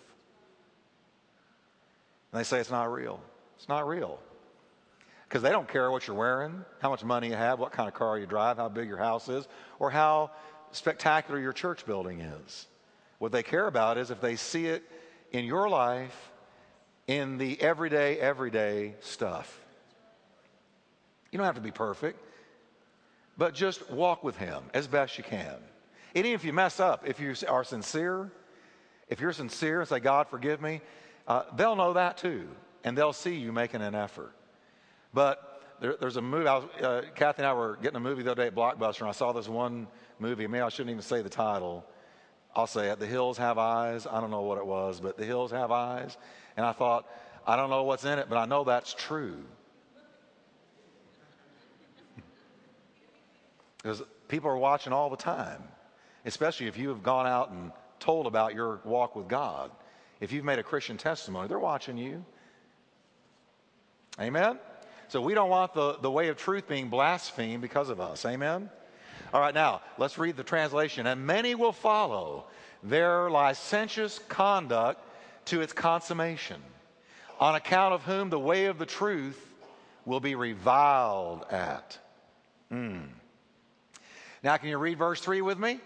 And 2.31 2.39
they 2.39 2.45
say 2.45 2.59
it's 2.59 2.71
not 2.71 2.91
real. 2.91 3.19
It's 3.57 3.67
not 3.67 3.87
real 3.87 4.19
because 5.33 5.41
they 5.41 5.49
don't 5.49 5.67
care 5.67 5.89
what 5.89 6.05
you're 6.05 6.15
wearing, 6.15 6.63
how 6.79 6.91
much 6.91 7.03
money 7.03 7.27
you 7.29 7.33
have, 7.33 7.57
what 7.57 7.71
kind 7.71 7.87
of 7.87 7.95
car 7.95 8.19
you 8.19 8.27
drive, 8.27 8.57
how 8.57 8.69
big 8.69 8.87
your 8.87 8.99
house 8.99 9.27
is, 9.29 9.47
or 9.79 9.89
how 9.89 10.29
spectacular 10.71 11.39
your 11.39 11.51
church 11.51 11.87
building 11.87 12.21
is. 12.21 12.67
What 13.17 13.31
they 13.31 13.41
care 13.41 13.65
about 13.65 13.97
is 13.97 14.11
if 14.11 14.21
they 14.21 14.35
see 14.35 14.67
it 14.67 14.83
in 15.31 15.45
your 15.45 15.69
life 15.69 16.31
in 17.07 17.39
the 17.39 17.59
everyday, 17.59 18.19
everyday 18.19 18.93
stuff. 18.99 19.59
You 21.31 21.37
don't 21.37 21.47
have 21.47 21.55
to 21.55 21.61
be 21.61 21.71
perfect, 21.71 22.19
but 23.35 23.55
just 23.55 23.89
walk 23.89 24.23
with 24.23 24.37
Him 24.37 24.61
as 24.75 24.85
best 24.85 25.17
you 25.17 25.23
can. 25.23 25.55
And 26.13 26.27
even 26.27 26.33
if 26.33 26.45
you 26.45 26.53
mess 26.53 26.79
up, 26.79 27.07
if 27.07 27.19
you 27.19 27.33
are 27.49 27.63
sincere, 27.63 28.31
if 29.09 29.19
you're 29.19 29.33
sincere 29.33 29.79
and 29.79 29.89
say, 29.89 29.99
God, 29.99 30.27
forgive 30.27 30.61
me, 30.61 30.81
uh, 31.27 31.41
they'll 31.55 31.75
know 31.75 31.93
that 31.93 32.17
too. 32.17 32.47
And 32.83 32.95
they'll 32.95 33.13
see 33.13 33.33
you 33.33 33.51
making 33.51 33.81
an 33.81 33.95
effort. 33.95 34.35
But 35.13 35.53
there, 35.79 35.95
there's 35.99 36.17
a 36.17 36.21
movie, 36.21 36.45
was, 36.45 36.63
uh, 36.81 37.01
Kathy 37.15 37.43
and 37.43 37.47
I 37.47 37.53
were 37.53 37.77
getting 37.81 37.97
a 37.97 37.99
movie 37.99 38.23
the 38.23 38.31
other 38.31 38.43
day 38.43 38.47
at 38.47 38.55
Blockbuster, 38.55 39.01
and 39.01 39.09
I 39.09 39.11
saw 39.11 39.31
this 39.31 39.47
one 39.47 39.87
movie. 40.19 40.47
Maybe 40.47 40.61
I 40.61 40.69
shouldn't 40.69 40.91
even 40.91 41.01
say 41.01 41.21
the 41.21 41.29
title. 41.29 41.85
I'll 42.55 42.67
say 42.67 42.89
it. 42.89 42.99
The 42.99 43.07
Hills 43.07 43.37
Have 43.37 43.57
Eyes. 43.57 44.07
I 44.07 44.21
don't 44.21 44.31
know 44.31 44.41
what 44.41 44.57
it 44.57 44.65
was, 44.65 44.99
but 44.99 45.17
The 45.17 45.25
Hills 45.25 45.51
Have 45.51 45.71
Eyes. 45.71 46.17
And 46.55 46.65
I 46.65 46.71
thought, 46.71 47.07
I 47.45 47.55
don't 47.55 47.69
know 47.69 47.83
what's 47.83 48.05
in 48.05 48.19
it, 48.19 48.27
but 48.29 48.37
I 48.37 48.45
know 48.45 48.63
that's 48.63 48.93
true. 48.93 49.43
Because 53.81 54.01
people 54.29 54.49
are 54.49 54.57
watching 54.57 54.93
all 54.93 55.09
the 55.09 55.17
time, 55.17 55.61
especially 56.25 56.67
if 56.67 56.77
you 56.77 56.87
have 56.87 57.03
gone 57.03 57.27
out 57.27 57.51
and 57.51 57.69
told 57.99 58.27
about 58.27 58.55
your 58.55 58.79
walk 58.85 59.13
with 59.13 59.27
God. 59.27 59.71
If 60.21 60.31
you've 60.31 60.45
made 60.45 60.57
a 60.57 60.63
Christian 60.63 60.95
testimony, 60.95 61.49
they're 61.49 61.59
watching 61.59 61.97
you. 61.97 62.23
Amen? 64.21 64.57
So 65.07 65.21
we 65.21 65.33
don't 65.33 65.49
want 65.49 65.73
the, 65.73 65.97
the 66.01 66.11
way 66.11 66.29
of 66.29 66.37
truth 66.37 66.67
being 66.67 66.89
blasphemed 66.89 67.61
because 67.61 67.89
of 67.89 67.99
us. 67.99 68.25
Amen? 68.25 68.69
All 69.33 69.41
right, 69.41 69.53
now 69.53 69.81
let's 69.97 70.17
read 70.17 70.37
the 70.37 70.43
translation. 70.43 71.07
And 71.07 71.25
many 71.25 71.55
will 71.55 71.71
follow 71.71 72.45
their 72.83 73.29
licentious 73.29 74.19
conduct 74.27 75.03
to 75.45 75.61
its 75.61 75.73
consummation, 75.73 76.61
on 77.39 77.55
account 77.55 77.93
of 77.93 78.03
whom 78.03 78.29
the 78.29 78.39
way 78.39 78.65
of 78.65 78.77
the 78.77 78.85
truth 78.85 79.53
will 80.05 80.19
be 80.19 80.35
reviled 80.35 81.45
at. 81.49 81.97
Mm. 82.71 83.07
Now, 84.43 84.57
can 84.57 84.69
you 84.69 84.77
read 84.77 84.97
verse 84.97 85.21
3 85.21 85.41
with 85.41 85.57
me? 85.57 85.79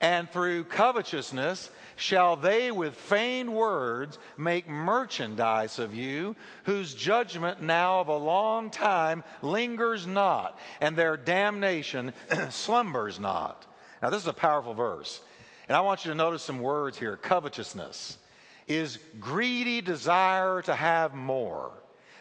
And 0.00 0.30
through 0.30 0.64
covetousness, 0.64 1.70
shall 1.96 2.36
they 2.36 2.70
with 2.70 2.94
feigned 2.94 3.52
words 3.52 4.18
make 4.38 4.66
merchandise 4.66 5.78
of 5.78 5.94
you, 5.94 6.34
whose 6.64 6.94
judgment 6.94 7.60
now 7.60 8.00
of 8.00 8.08
a 8.08 8.16
long 8.16 8.70
time 8.70 9.22
lingers 9.42 10.06
not, 10.06 10.58
and 10.80 10.96
their 10.96 11.16
damnation 11.16 12.14
slumbers 12.50 13.20
not. 13.20 13.66
Now, 14.02 14.08
this 14.08 14.22
is 14.22 14.28
a 14.28 14.32
powerful 14.32 14.72
verse. 14.72 15.20
And 15.68 15.76
I 15.76 15.82
want 15.82 16.04
you 16.04 16.10
to 16.10 16.16
notice 16.16 16.42
some 16.42 16.60
words 16.60 16.98
here. 16.98 17.16
Covetousness 17.16 18.18
is 18.66 18.98
greedy 19.18 19.80
desire 19.80 20.62
to 20.62 20.74
have 20.74 21.14
more. 21.14 21.72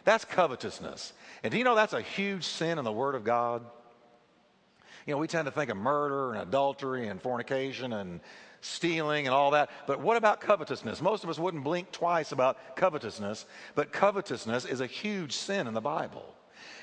That's 0.03 0.25
covetousness. 0.25 1.13
And 1.43 1.51
do 1.51 1.57
you 1.57 1.63
know 1.63 1.75
that's 1.75 1.93
a 1.93 2.01
huge 2.01 2.43
sin 2.43 2.77
in 2.77 2.83
the 2.83 2.91
Word 2.91 3.15
of 3.15 3.24
God? 3.24 3.63
You 5.06 5.13
know, 5.13 5.18
we 5.18 5.27
tend 5.27 5.46
to 5.46 5.51
think 5.51 5.70
of 5.70 5.77
murder 5.77 6.34
and 6.34 6.41
adultery 6.41 7.08
and 7.08 7.22
fornication 7.22 7.94
and 7.94 8.20
stealing 8.62 9.25
and 9.27 9.34
all 9.34 9.51
that. 9.51 9.70
But 9.88 10.01
what 10.01 10.18
about 10.18 10.41
covetousness? 10.41 11.01
Most 11.01 11.24
of 11.24 11.29
us 11.29 11.39
wouldn't 11.39 11.63
blink 11.63 11.91
twice 11.91 12.32
about 12.32 12.75
covetousness, 12.75 13.46
but 13.75 13.91
covetousness 13.91 14.65
is 14.65 14.82
a 14.82 14.86
huge 14.86 15.34
sin 15.34 15.68
in 15.68 15.74
the 15.74 15.82
Bible. 15.82 16.36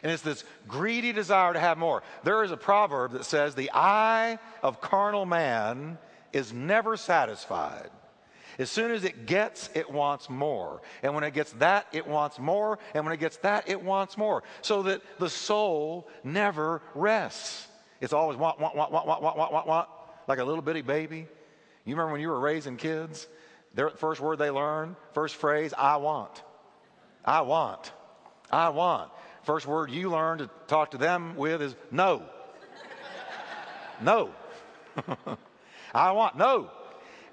And 0.03 0.13
it's 0.13 0.23
this 0.23 0.45
greedy 0.69 1.13
desire 1.13 1.53
to 1.53 1.61
have 1.61 1.79
more. 1.79 2.03
There 2.25 2.45
is 2.45 2.51
a 2.51 2.57
proverb 2.57 3.13
that 3.13 3.25
says, 3.25 3.55
The 3.55 3.71
eye 3.73 4.39
of 4.63 4.81
carnal 4.81 5.27
man 5.27 5.99
is 6.33 6.53
never 6.53 6.97
satisfied. 6.97 7.91
As 8.59 8.71
soon 8.71 8.91
as 8.91 9.05
it 9.05 9.27
gets, 9.27 9.69
it 9.75 9.91
wants 9.91 10.31
more. 10.31 10.81
And 11.03 11.15
when 11.15 11.25
it 11.25 11.35
gets 11.35 11.53
that, 11.55 11.87
it 11.93 12.07
wants 12.07 12.39
more. 12.39 12.79
And 12.95 13.05
when 13.05 13.13
it 13.13 13.21
gets 13.21 13.37
that, 13.39 13.69
it 13.69 13.83
wants 13.83 14.17
more. 14.17 14.45
So 14.63 14.85
that 14.85 15.03
the 15.19 15.29
soul 15.29 16.09
never 16.25 16.81
rests. 16.95 17.67
It's 18.01 18.13
always 18.13 18.37
want, 18.37 18.61
want, 18.61 18.77
want, 18.77 18.93
want, 18.93 19.07
want, 19.07 19.23
want, 19.23 19.53
want, 19.53 19.67
want, 19.67 19.89
like 20.27 20.39
a 20.39 20.45
little 20.45 20.63
bitty 20.63 20.83
baby. 20.83 21.27
You 21.85 21.95
remember 21.95 22.13
when 22.13 22.21
you 22.21 22.29
were 22.29 22.41
raising 22.41 22.77
kids? 22.77 23.29
Their 23.75 23.91
first 23.91 24.21
word 24.21 24.39
they 24.39 24.51
learn, 24.51 24.97
first 25.13 25.37
phrase, 25.37 25.73
I 25.77 25.97
want. 25.97 26.43
I 27.25 27.43
want. 27.43 27.93
I 28.51 28.71
want. 28.71 29.11
First 29.43 29.67
word 29.67 29.91
you 29.91 30.11
learn 30.11 30.39
to 30.39 30.51
talk 30.67 30.93
to 30.93 30.99
them 30.99 31.37
with 31.37 31.63
is 31.63 31.75
no. 31.91 32.23
no. 34.01 34.31
I 35.95 36.13
want 36.13 36.37
no. 36.37 36.71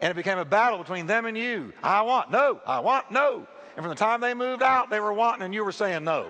And 0.02 0.12
it 0.12 0.16
became 0.16 0.38
a 0.38 0.46
battle 0.46 0.80
between 0.80 1.08
them 1.08 1.26
and 1.26 1.38
you. 1.38 1.74
I 1.82 2.02
want 2.02 2.30
no. 2.30 2.60
I 2.66 2.80
want 2.80 3.10
no. 3.10 3.48
And 3.76 3.84
from 3.84 3.90
the 3.90 3.96
time 3.96 4.22
they 4.22 4.34
moved 4.34 4.62
out, 4.62 4.90
they 4.90 5.00
were 5.00 5.14
wanting 5.14 5.44
and 5.44 5.54
you 5.54 5.64
were 5.64 5.72
saying 5.72 6.04
no. 6.04 6.28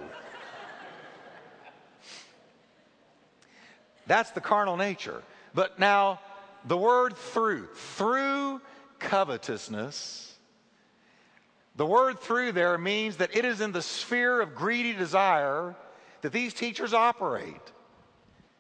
That's 4.08 4.32
the 4.32 4.42
carnal 4.42 4.78
nature. 4.78 5.24
But 5.54 5.80
now 5.80 6.20
the 6.66 6.78
word 6.78 7.16
through, 7.16 7.68
through 7.74 8.62
covetousness, 9.00 10.36
the 11.76 11.86
word 11.86 12.20
through 12.20 12.52
there 12.52 12.78
means 12.78 13.18
that 13.18 13.36
it 13.36 13.46
is 13.46 13.62
in 13.62 13.72
the 13.72 13.82
sphere 13.82 14.42
of 14.42 14.56
greedy 14.56 14.94
desire 14.94 15.76
that 16.22 16.32
these 16.32 16.54
teachers 16.54 16.94
operate. 16.94 17.62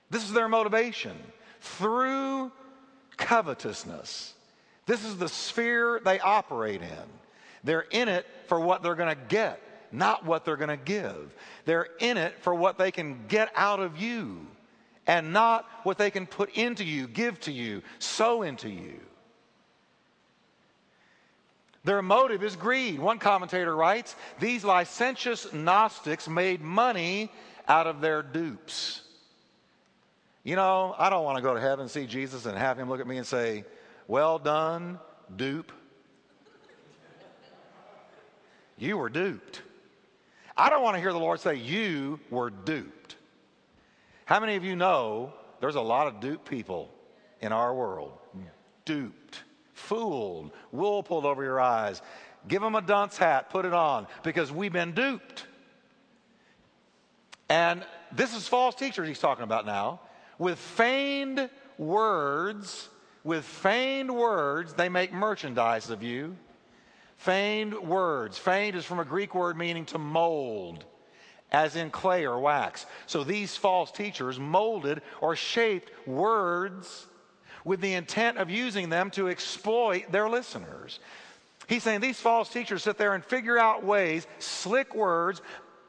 This 0.09 0.23
is 0.23 0.33
their 0.33 0.49
motivation. 0.49 1.15
Through 1.61 2.51
covetousness. 3.17 4.33
This 4.85 5.05
is 5.05 5.17
the 5.17 5.29
sphere 5.29 6.01
they 6.03 6.19
operate 6.19 6.81
in. 6.81 7.03
They're 7.63 7.85
in 7.91 8.09
it 8.09 8.25
for 8.47 8.59
what 8.59 8.83
they're 8.83 8.95
going 8.95 9.15
to 9.15 9.21
get, 9.27 9.61
not 9.91 10.25
what 10.25 10.43
they're 10.43 10.57
going 10.57 10.77
to 10.77 10.83
give. 10.83 11.33
They're 11.65 11.87
in 11.99 12.17
it 12.17 12.37
for 12.41 12.53
what 12.53 12.77
they 12.77 12.91
can 12.91 13.27
get 13.27 13.51
out 13.55 13.79
of 13.79 13.97
you 13.97 14.47
and 15.07 15.33
not 15.33 15.65
what 15.83 15.97
they 15.97 16.11
can 16.11 16.25
put 16.25 16.55
into 16.55 16.83
you, 16.83 17.07
give 17.07 17.39
to 17.41 17.51
you, 17.51 17.81
sow 17.99 18.41
into 18.41 18.69
you. 18.69 18.99
Their 21.83 22.01
motive 22.01 22.43
is 22.43 22.55
greed. 22.55 22.99
One 22.99 23.19
commentator 23.19 23.75
writes 23.75 24.15
These 24.39 24.63
licentious 24.63 25.51
Gnostics 25.51 26.29
made 26.29 26.61
money 26.61 27.29
out 27.67 27.87
of 27.87 27.99
their 27.99 28.23
dupes. 28.23 29.01
You 30.43 30.55
know, 30.55 30.95
I 30.97 31.09
don't 31.09 31.23
want 31.23 31.37
to 31.37 31.41
go 31.41 31.53
to 31.53 31.59
heaven 31.59 31.81
and 31.81 31.91
see 31.91 32.05
Jesus 32.05 32.45
and 32.45 32.57
have 32.57 32.77
him 32.77 32.89
look 32.89 32.99
at 32.99 33.07
me 33.07 33.17
and 33.17 33.27
say, 33.27 33.65
Well 34.07 34.39
done, 34.39 34.99
dupe. 35.35 35.71
You 38.77 38.97
were 38.97 39.09
duped. 39.09 39.61
I 40.55 40.69
don't 40.69 40.83
want 40.83 40.95
to 40.95 41.01
hear 41.01 41.13
the 41.13 41.19
Lord 41.19 41.39
say, 41.39 41.55
You 41.55 42.19
were 42.29 42.49
duped. 42.49 43.15
How 44.33 44.39
many 44.39 44.55
of 44.55 44.65
you 44.65 44.75
know 44.75 45.31
there's 45.59 45.75
a 45.75 45.81
lot 45.81 46.07
of 46.07 46.19
duped 46.19 46.49
people 46.49 46.89
in 47.39 47.51
our 47.51 47.71
world? 47.71 48.13
Duped, 48.83 49.43
fooled, 49.75 50.49
wool 50.71 51.03
pulled 51.03 51.27
over 51.27 51.43
your 51.43 51.61
eyes. 51.61 52.01
Give 52.47 52.59
them 52.59 52.73
a 52.73 52.81
dunce 52.81 53.15
hat, 53.15 53.51
put 53.51 53.63
it 53.63 53.75
on, 53.75 54.07
because 54.23 54.51
we've 54.51 54.73
been 54.73 54.93
duped. 54.93 55.45
And 57.47 57.85
this 58.11 58.35
is 58.35 58.47
false 58.47 58.73
teachers 58.73 59.07
he's 59.07 59.19
talking 59.19 59.43
about 59.43 59.67
now. 59.67 59.99
With 60.39 60.57
feigned 60.57 61.47
words, 61.77 62.89
with 63.23 63.45
feigned 63.45 64.09
words, 64.15 64.73
they 64.73 64.89
make 64.89 65.13
merchandise 65.13 65.91
of 65.91 66.01
you. 66.01 66.35
Feigned 67.17 67.75
words. 67.75 68.39
Feigned 68.39 68.75
is 68.75 68.83
from 68.83 68.97
a 68.97 69.05
Greek 69.05 69.35
word 69.35 69.59
meaning 69.59 69.85
to 69.85 69.99
mold, 69.99 70.85
as 71.53 71.75
in 71.75 71.91
clay 71.91 72.25
or 72.25 72.39
wax. 72.39 72.85
So 73.05 73.23
these 73.23 73.55
false 73.55 73.91
teachers 73.91 74.39
molded 74.39 75.01
or 75.21 75.35
shaped 75.35 75.91
words 76.07 77.05
with 77.63 77.79
the 77.79 77.93
intent 77.93 78.39
of 78.39 78.49
using 78.49 78.89
them 78.89 79.11
to 79.11 79.29
exploit 79.29 80.11
their 80.11 80.27
listeners. 80.27 80.99
He's 81.67 81.83
saying 81.83 82.01
these 82.01 82.19
false 82.19 82.49
teachers 82.49 82.83
sit 82.83 82.97
there 82.97 83.13
and 83.13 83.23
figure 83.23 83.57
out 83.57 83.85
ways, 83.85 84.27
slick 84.39 84.95
words, 84.95 85.41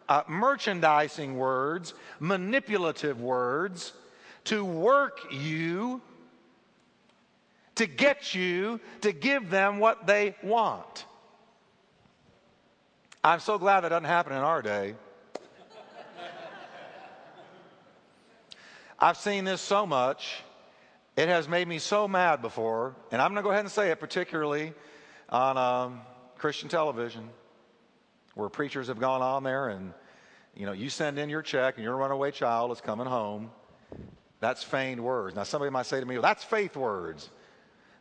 uh, 0.09 0.23
merchandising 0.29 1.37
words, 1.37 1.95
manipulative 2.21 3.21
words, 3.21 3.93
to 4.45 4.65
work 4.65 5.21
you, 5.33 6.01
to 7.77 7.87
get 7.87 8.35
you 8.35 8.79
to 9.01 9.13
give 9.13 9.51
them 9.51 9.79
what 9.79 10.07
they 10.07 10.37
want. 10.43 11.07
I'm 13.25 13.41
so 13.41 13.59
glad 13.59 13.81
that 13.81 13.89
doesn't 13.89 14.05
happen 14.05 14.33
in 14.35 14.39
our 14.39 14.61
day. 14.61 14.95
I've 19.05 19.19
seen 19.19 19.45
this 19.45 19.61
so 19.61 19.85
much. 19.85 20.43
It 21.15 21.29
has 21.29 21.47
made 21.47 21.69
me 21.69 21.79
so 21.79 22.09
mad 22.09 22.41
before, 22.41 22.97
and 23.13 23.21
I'm 23.21 23.33
going 23.33 23.37
to 23.37 23.43
go 23.43 23.51
ahead 23.51 23.61
and 23.61 23.71
say 23.71 23.91
it, 23.91 24.01
particularly 24.01 24.73
on 25.29 25.59
um, 25.59 26.01
Christian 26.39 26.71
television, 26.71 27.29
where 28.35 28.49
preachers 28.49 28.89
have 28.89 28.99
gone 28.99 29.21
on 29.21 29.43
there 29.43 29.69
and, 29.69 29.93
you 30.57 30.65
know, 30.65 30.73
you 30.73 30.89
send 30.89 31.19
in 31.19 31.29
your 31.29 31.43
check 31.43 31.75
and 31.75 31.85
your 31.85 31.99
runaway 31.99 32.31
child 32.31 32.73
is 32.73 32.81
coming 32.81 33.07
home. 33.07 33.51
That's 34.41 34.63
feigned 34.63 35.05
words. 35.05 35.37
Now, 35.37 35.43
somebody 35.43 35.71
might 35.71 35.85
say 35.85 36.01
to 36.01 36.07
me, 36.07 36.15
well, 36.15 36.23
that's 36.23 36.43
faith 36.43 36.75
words. 36.75 37.29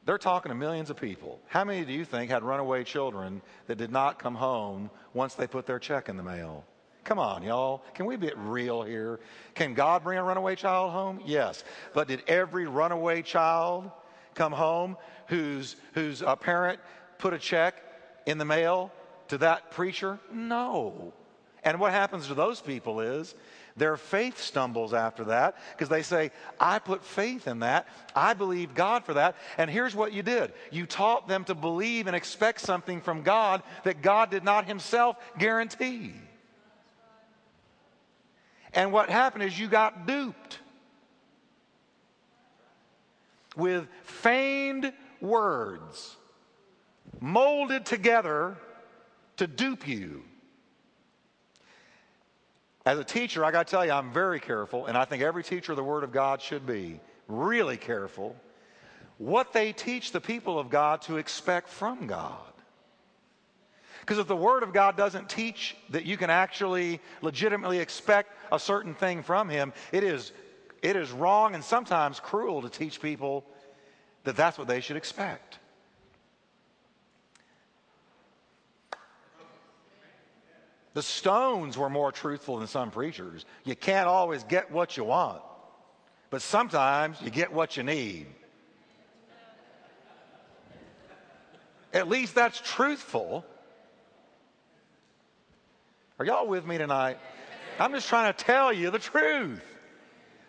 They're 0.05 0.17
talking 0.17 0.51
to 0.51 0.55
millions 0.55 0.89
of 0.89 0.95
people. 0.95 1.41
How 1.47 1.65
many 1.65 1.83
do 1.83 1.91
you 1.91 2.05
think 2.05 2.31
had 2.31 2.43
runaway 2.43 2.85
children 2.85 3.41
that 3.67 3.77
did 3.77 3.91
not 3.91 4.19
come 4.19 4.35
home 4.35 4.89
once 5.13 5.35
they 5.35 5.47
put 5.47 5.65
their 5.65 5.79
check 5.79 6.07
in 6.07 6.15
the 6.15 6.23
mail? 6.23 6.63
Come 7.03 7.19
on, 7.19 7.43
y'all. 7.43 7.83
Can 7.93 8.05
we 8.05 8.15
be 8.15 8.31
real 8.35 8.81
here? 8.83 9.19
Can 9.55 9.73
God 9.73 10.03
bring 10.03 10.17
a 10.17 10.23
runaway 10.23 10.55
child 10.55 10.91
home? 10.91 11.19
Yes. 11.25 11.63
But 11.93 12.07
did 12.07 12.23
every 12.27 12.65
runaway 12.65 13.21
child 13.21 13.91
come 14.35 14.53
home 14.53 14.97
whose, 15.27 15.75
whose 15.93 16.21
a 16.21 16.35
parent 16.35 16.79
put 17.17 17.33
a 17.33 17.39
check 17.39 17.75
in 18.25 18.37
the 18.37 18.45
mail 18.45 18.91
to 19.27 19.37
that 19.39 19.71
preacher? 19.71 20.17
No. 20.31 21.13
And 21.63 21.79
what 21.79 21.91
happens 21.91 22.27
to 22.27 22.33
those 22.33 22.61
people 22.61 23.01
is 23.01 23.35
their 23.75 23.97
faith 23.97 24.39
stumbles 24.39 24.93
after 24.93 25.25
that 25.25 25.55
because 25.71 25.89
they 25.89 26.03
say, 26.03 26.31
I 26.59 26.79
put 26.79 27.03
faith 27.03 27.47
in 27.47 27.59
that. 27.59 27.87
I 28.15 28.33
believe 28.33 28.75
God 28.75 29.05
for 29.05 29.15
that. 29.15 29.35
And 29.57 29.69
here's 29.69 29.95
what 29.95 30.13
you 30.13 30.23
did 30.23 30.53
you 30.71 30.85
taught 30.85 31.27
them 31.27 31.43
to 31.45 31.55
believe 31.55 32.07
and 32.07 32.15
expect 32.15 32.61
something 32.61 33.01
from 33.01 33.23
God 33.23 33.63
that 33.83 34.01
God 34.01 34.29
did 34.29 34.43
not 34.43 34.65
Himself 34.65 35.17
guarantee. 35.37 36.13
And 38.73 38.91
what 38.91 39.09
happened 39.09 39.43
is 39.43 39.57
you 39.57 39.67
got 39.67 40.07
duped 40.07 40.59
with 43.55 43.87
feigned 44.03 44.91
words 45.21 46.15
molded 47.19 47.85
together 47.85 48.57
to 49.37 49.47
dupe 49.47 49.87
you. 49.87 50.23
As 52.85 52.99
a 52.99 53.03
teacher, 53.03 53.45
I 53.45 53.51
got 53.51 53.67
to 53.67 53.71
tell 53.71 53.85
you, 53.85 53.91
I'm 53.91 54.11
very 54.11 54.39
careful, 54.39 54.87
and 54.87 54.97
I 54.97 55.05
think 55.05 55.23
every 55.23 55.43
teacher 55.43 55.71
of 55.71 55.77
the 55.77 55.83
Word 55.83 56.03
of 56.03 56.11
God 56.11 56.41
should 56.41 56.65
be 56.65 56.99
really 57.27 57.77
careful 57.77 58.35
what 59.17 59.53
they 59.53 59.71
teach 59.71 60.11
the 60.11 60.19
people 60.19 60.59
of 60.59 60.69
God 60.69 61.01
to 61.03 61.17
expect 61.17 61.69
from 61.69 62.07
God. 62.07 62.52
Because 64.03 64.17
if 64.17 64.27
the 64.27 64.35
Word 64.35 64.63
of 64.63 64.73
God 64.73 64.97
doesn't 64.97 65.29
teach 65.29 65.77
that 65.91 66.03
you 66.03 66.17
can 66.17 66.29
actually 66.29 66.99
legitimately 67.21 67.79
expect 67.79 68.33
a 68.51 68.59
certain 68.59 68.93
thing 68.93 69.23
from 69.23 69.47
Him, 69.47 69.71
it 69.93 70.03
is, 70.03 70.33
it 70.81 70.97
is 70.97 71.09
wrong 71.13 71.55
and 71.55 71.63
sometimes 71.63 72.19
cruel 72.19 72.61
to 72.63 72.69
teach 72.69 73.01
people 73.01 73.45
that 74.25 74.35
that's 74.35 74.57
what 74.57 74.67
they 74.67 74.81
should 74.81 74.97
expect. 74.97 75.57
The 80.93 81.01
stones 81.01 81.77
were 81.77 81.89
more 81.89 82.11
truthful 82.11 82.57
than 82.57 82.67
some 82.67 82.91
preachers. 82.91 83.45
You 83.63 83.75
can't 83.77 84.07
always 84.07 84.43
get 84.43 84.69
what 84.69 84.97
you 84.97 85.05
want, 85.05 85.41
but 86.29 86.41
sometimes 86.41 87.21
you 87.21 87.29
get 87.29 87.53
what 87.53 87.77
you 87.77 87.83
need. 87.83 88.27
At 91.93 92.09
least 92.09 92.35
that's 92.35 92.59
truthful. 92.59 93.45
Are 96.23 96.25
y'all 96.25 96.47
with 96.47 96.65
me 96.65 96.77
tonight? 96.77 97.17
I'm 97.77 97.91
just 97.91 98.07
trying 98.07 98.31
to 98.31 98.45
tell 98.45 98.71
you 98.71 98.91
the 98.91 98.97
truth. 98.97 99.61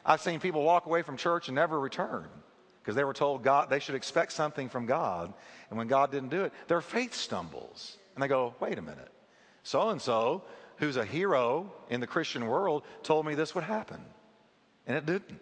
I've 0.07 0.21
seen 0.21 0.39
people 0.39 0.63
walk 0.63 0.87
away 0.87 1.03
from 1.03 1.17
church 1.17 1.49
and 1.49 1.57
never 1.57 1.81
return 1.81 2.29
because 2.81 2.95
they 2.95 3.03
were 3.03 3.13
told 3.13 3.43
God 3.43 3.71
they 3.71 3.81
should 3.81 3.97
expect 3.97 4.31
something 4.31 4.69
from 4.69 4.87
God, 4.87 5.35
and 5.71 5.77
when 5.77 5.89
God 5.89 6.13
didn't 6.13 6.29
do 6.29 6.45
it, 6.45 6.53
their 6.69 6.81
faith 6.81 7.13
stumbles. 7.13 7.97
And 8.15 8.23
they 8.23 8.29
go, 8.29 8.55
"Wait 8.61 8.79
a 8.79 8.83
minute 8.83 9.11
so 9.65 9.89
and 9.89 10.01
so, 10.01 10.45
who's 10.77 10.97
a 10.97 11.05
hero 11.05 11.73
in 11.91 11.99
the 11.99 12.07
Christian 12.07 12.47
world, 12.47 12.85
told 13.03 13.27
me 13.27 13.35
this 13.35 13.57
would 13.57 13.65
happen. 13.65 14.01
And 14.87 14.97
it 14.97 15.07
didn't. 15.07 15.41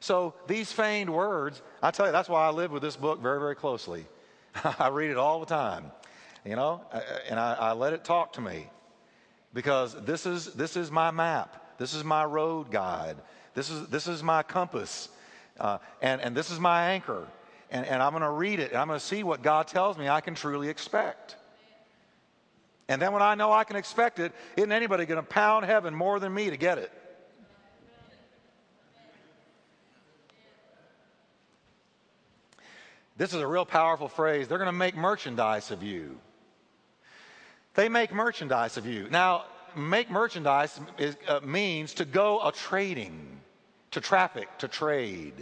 So 0.00 0.34
these 0.46 0.70
feigned 0.70 1.08
words, 1.08 1.62
I 1.82 1.90
tell 1.90 2.04
you, 2.04 2.12
that's 2.12 2.28
why 2.28 2.46
I 2.46 2.50
live 2.50 2.70
with 2.70 2.82
this 2.82 2.96
book 2.96 3.22
very, 3.22 3.38
very 3.38 3.56
closely. 3.56 4.04
I 4.78 4.88
read 4.88 5.10
it 5.10 5.16
all 5.16 5.40
the 5.40 5.46
time, 5.46 5.90
you 6.44 6.56
know, 6.56 6.82
and 7.28 7.40
I, 7.40 7.54
I 7.54 7.72
let 7.72 7.92
it 7.92 8.04
talk 8.04 8.34
to 8.34 8.40
me 8.40 8.68
because 9.54 9.94
this 10.04 10.26
is, 10.26 10.52
this 10.54 10.76
is 10.76 10.90
my 10.90 11.10
map. 11.10 11.78
This 11.78 11.94
is 11.94 12.04
my 12.04 12.24
road 12.24 12.70
guide. 12.70 13.16
This 13.54 13.70
is, 13.70 13.88
this 13.88 14.06
is 14.06 14.22
my 14.22 14.42
compass. 14.42 15.08
Uh, 15.58 15.78
and, 16.02 16.20
and 16.20 16.36
this 16.36 16.50
is 16.50 16.60
my 16.60 16.90
anchor. 16.90 17.26
And, 17.70 17.86
and 17.86 18.02
I'm 18.02 18.12
going 18.12 18.22
to 18.22 18.30
read 18.30 18.60
it 18.60 18.72
and 18.72 18.78
I'm 18.80 18.88
going 18.88 18.98
to 18.98 19.04
see 19.04 19.22
what 19.22 19.42
God 19.42 19.68
tells 19.68 19.96
me 19.96 20.08
I 20.08 20.20
can 20.20 20.34
truly 20.34 20.68
expect. 20.68 21.36
And 22.88 23.00
then 23.00 23.12
when 23.12 23.22
I 23.22 23.34
know 23.34 23.50
I 23.50 23.64
can 23.64 23.76
expect 23.76 24.18
it, 24.18 24.32
isn't 24.56 24.70
anybody 24.70 25.06
going 25.06 25.20
to 25.20 25.26
pound 25.26 25.64
heaven 25.64 25.94
more 25.94 26.20
than 26.20 26.34
me 26.34 26.50
to 26.50 26.56
get 26.56 26.78
it? 26.78 26.92
This 33.16 33.32
is 33.32 33.40
a 33.40 33.46
real 33.46 33.64
powerful 33.64 34.08
phrase. 34.08 34.48
They're 34.48 34.58
going 34.58 34.66
to 34.66 34.72
make 34.72 34.96
merchandise 34.96 35.70
of 35.70 35.82
you. 35.82 36.18
They 37.74 37.88
make 37.88 38.12
merchandise 38.12 38.76
of 38.76 38.86
you. 38.86 39.08
Now, 39.10 39.44
make 39.76 40.10
merchandise 40.10 40.80
is, 40.98 41.16
uh, 41.26 41.40
means 41.40 41.94
to 41.94 42.04
go 42.04 42.40
a 42.46 42.52
trading, 42.52 43.40
to 43.90 44.00
traffic, 44.00 44.48
to 44.58 44.68
trade. 44.68 45.34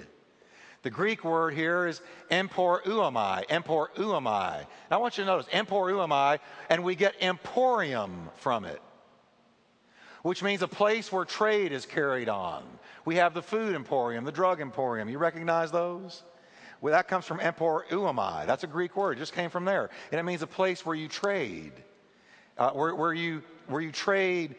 The 0.82 0.90
Greek 0.90 1.22
word 1.24 1.54
here 1.54 1.86
is 1.86 2.00
emporuomai. 2.30 3.44
Now 3.48 4.66
I 4.90 4.96
want 4.96 5.16
you 5.16 5.24
to 5.24 5.30
notice 5.30 5.46
emporuomai, 5.52 6.38
and 6.68 6.82
we 6.82 6.96
get 6.96 7.14
emporium 7.20 8.30
from 8.36 8.64
it, 8.64 8.82
which 10.22 10.42
means 10.42 10.62
a 10.62 10.68
place 10.68 11.12
where 11.12 11.24
trade 11.24 11.70
is 11.70 11.86
carried 11.86 12.28
on. 12.28 12.64
We 13.04 13.16
have 13.16 13.32
the 13.34 13.42
food 13.42 13.76
emporium, 13.76 14.24
the 14.24 14.32
drug 14.32 14.60
emporium. 14.60 15.08
You 15.08 15.18
recognize 15.18 15.70
those? 15.70 16.24
Well, 16.80 16.92
that 16.92 17.06
comes 17.06 17.26
from 17.26 17.38
emporuomai. 17.38 18.46
That's 18.46 18.64
a 18.64 18.68
Greek 18.68 18.96
word. 18.96 19.18
It 19.18 19.20
just 19.20 19.34
came 19.34 19.50
from 19.50 19.64
there. 19.64 19.90
And 20.10 20.18
it 20.18 20.24
means 20.24 20.42
a 20.42 20.48
place 20.48 20.84
where 20.84 20.96
you 20.96 21.06
trade, 21.06 21.72
uh, 22.58 22.70
where, 22.70 22.94
where, 22.94 23.12
you, 23.12 23.42
where 23.66 23.80
you 23.80 23.92
trade 23.92 24.56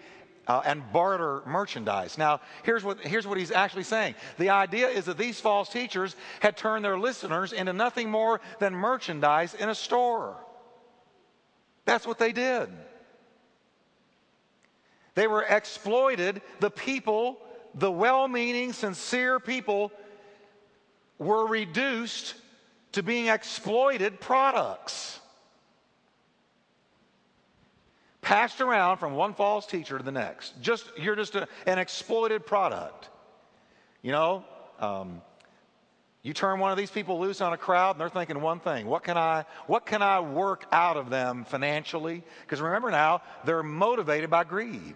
uh, 0.48 0.62
and 0.66 0.84
barter 0.92 1.42
merchandise. 1.46 2.18
Now, 2.18 2.42
here's 2.64 2.84
what, 2.84 3.00
here's 3.00 3.26
what 3.26 3.38
he's 3.38 3.52
actually 3.52 3.84
saying. 3.84 4.16
The 4.38 4.50
idea 4.50 4.88
is 4.88 5.06
that 5.06 5.18
these 5.18 5.40
false 5.40 5.70
teachers 5.70 6.16
had 6.42 6.58
turned 6.58 6.84
their 6.84 7.00
listeners 7.00 7.54
into 7.54 7.74
nothing 7.74 8.10
more 8.10 8.42
than 8.60 8.74
merchandise 8.74 9.54
in 9.54 9.70
a 9.70 9.76
store. 9.76 10.36
That's 11.86 12.08
what 12.08 12.20
they 12.20 12.32
did. 12.32 12.70
They 15.16 15.28
were 15.28 15.44
exploited. 15.44 16.42
The 16.60 16.72
people, 16.72 17.38
the 17.76 17.92
well 17.92 18.28
meaning, 18.28 18.74
sincere 18.74 19.40
people, 19.40 19.92
were 21.20 21.46
reduced 21.46 22.36
to 22.94 23.04
being 23.04 23.28
exploited 23.28 24.20
products 24.20 25.20
passed 28.24 28.62
around 28.62 28.98
from 28.98 29.14
one 29.14 29.34
false 29.34 29.68
teacher 29.68 29.98
to 29.98 30.04
the 30.04 30.12
next. 30.12 30.60
Just 30.62 30.86
you're 30.98 31.16
just 31.16 31.36
a, 31.36 31.48
an 31.68 31.78
exploited 31.78 32.46
product. 32.46 33.10
You 34.02 34.12
know, 34.12 34.46
um, 34.80 35.22
you 36.24 36.34
turn 36.34 36.60
one 36.60 36.72
of 36.72 36.78
these 36.78 36.90
people 36.90 37.20
loose 37.20 37.42
on 37.42 37.54
a 37.54 37.58
crowd, 37.58 37.92
and 37.92 38.02
they're 38.02 38.10
thinking 38.10 38.42
one 38.42 38.60
thing: 38.60 38.88
what 38.88 39.04
can 39.04 39.18
I, 39.18 39.46
what 39.68 39.86
can 39.86 40.02
I 40.02 40.22
work 40.22 40.66
out 40.72 40.98
of 40.98 41.10
them 41.10 41.46
financially? 41.46 42.24
Because 42.42 42.62
remember 42.62 42.90
now, 42.90 43.22
they're 43.46 43.62
motivated 43.62 44.30
by 44.30 44.46
greed. 44.46 44.96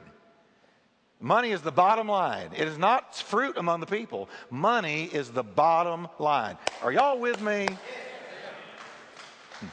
Money 1.20 1.52
is 1.52 1.62
the 1.62 1.72
bottom 1.72 2.08
line. 2.08 2.52
It 2.56 2.68
is 2.68 2.78
not 2.78 3.16
fruit 3.16 3.58
among 3.58 3.80
the 3.80 3.88
people. 3.88 4.30
Money 4.52 5.06
is 5.06 5.32
the 5.32 5.44
bottom 5.44 6.08
line. 6.20 6.58
Are 6.84 6.92
y'all 6.92 7.20
with 7.20 7.42
me? 7.42 7.68
Hmm. 9.60 9.68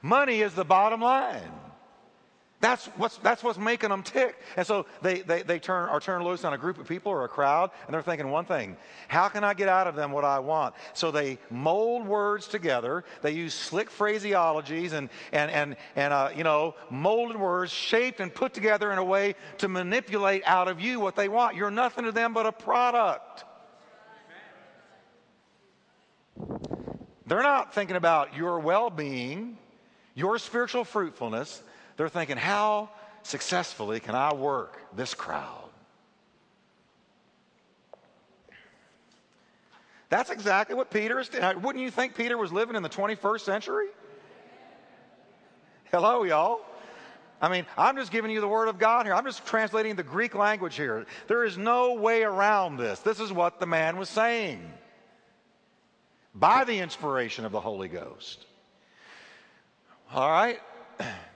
Money 0.00 0.40
is 0.40 0.54
the 0.54 0.64
bottom 0.64 1.02
line. 1.02 1.50
That's 2.64 2.86
what's, 2.96 3.18
that's 3.18 3.42
what's 3.42 3.58
making 3.58 3.90
them 3.90 4.02
tick. 4.02 4.36
And 4.56 4.66
so 4.66 4.86
they, 5.02 5.20
they, 5.20 5.42
they 5.42 5.58
turn, 5.58 5.86
are 5.90 6.00
turned 6.00 6.24
loose 6.24 6.44
on 6.44 6.54
a 6.54 6.56
group 6.56 6.78
of 6.78 6.88
people 6.88 7.12
or 7.12 7.24
a 7.24 7.28
crowd, 7.28 7.70
and 7.84 7.92
they're 7.92 8.00
thinking 8.00 8.30
one 8.30 8.46
thing 8.46 8.78
how 9.06 9.28
can 9.28 9.44
I 9.44 9.52
get 9.52 9.68
out 9.68 9.86
of 9.86 9.96
them 9.96 10.12
what 10.12 10.24
I 10.24 10.38
want? 10.38 10.74
So 10.94 11.10
they 11.10 11.36
mold 11.50 12.06
words 12.06 12.48
together. 12.48 13.04
They 13.20 13.32
use 13.32 13.52
slick 13.52 13.90
phraseologies 13.90 14.94
and, 14.94 15.10
and, 15.30 15.50
and, 15.50 15.76
and 15.94 16.14
uh, 16.14 16.30
you 16.34 16.42
know, 16.42 16.74
molded 16.88 17.36
words 17.36 17.70
shaped 17.70 18.20
and 18.20 18.34
put 18.34 18.54
together 18.54 18.90
in 18.92 18.96
a 18.96 19.04
way 19.04 19.34
to 19.58 19.68
manipulate 19.68 20.42
out 20.46 20.66
of 20.66 20.80
you 20.80 21.00
what 21.00 21.16
they 21.16 21.28
want. 21.28 21.56
You're 21.56 21.70
nothing 21.70 22.06
to 22.06 22.12
them 22.12 22.32
but 22.32 22.46
a 22.46 22.52
product. 22.52 23.44
They're 27.26 27.42
not 27.42 27.74
thinking 27.74 27.96
about 27.96 28.34
your 28.34 28.58
well 28.58 28.88
being, 28.88 29.58
your 30.14 30.38
spiritual 30.38 30.84
fruitfulness. 30.84 31.62
They're 31.96 32.08
thinking, 32.08 32.36
how 32.36 32.90
successfully 33.22 34.00
can 34.00 34.14
I 34.14 34.34
work 34.34 34.78
this 34.94 35.14
crowd? 35.14 35.70
That's 40.08 40.30
exactly 40.30 40.76
what 40.76 40.90
Peter 40.90 41.18
is 41.18 41.28
doing. 41.28 41.62
Wouldn't 41.62 41.82
you 41.82 41.90
think 41.90 42.14
Peter 42.14 42.38
was 42.38 42.52
living 42.52 42.76
in 42.76 42.82
the 42.82 42.88
21st 42.88 43.40
century? 43.40 43.88
Hello, 45.90 46.22
y'all. 46.24 46.60
I 47.40 47.48
mean, 47.48 47.66
I'm 47.76 47.96
just 47.96 48.10
giving 48.10 48.30
you 48.30 48.40
the 48.40 48.48
word 48.48 48.68
of 48.68 48.78
God 48.78 49.06
here. 49.06 49.14
I'm 49.14 49.24
just 49.24 49.44
translating 49.44 49.96
the 49.96 50.02
Greek 50.02 50.34
language 50.34 50.76
here. 50.76 51.04
There 51.26 51.44
is 51.44 51.58
no 51.58 51.94
way 51.94 52.22
around 52.22 52.76
this. 52.76 53.00
This 53.00 53.20
is 53.20 53.32
what 53.32 53.60
the 53.60 53.66
man 53.66 53.96
was 53.96 54.08
saying 54.08 54.62
by 56.34 56.64
the 56.64 56.78
inspiration 56.78 57.44
of 57.44 57.52
the 57.52 57.60
Holy 57.60 57.88
Ghost. 57.88 58.46
All 60.12 60.30
right? 60.30 60.60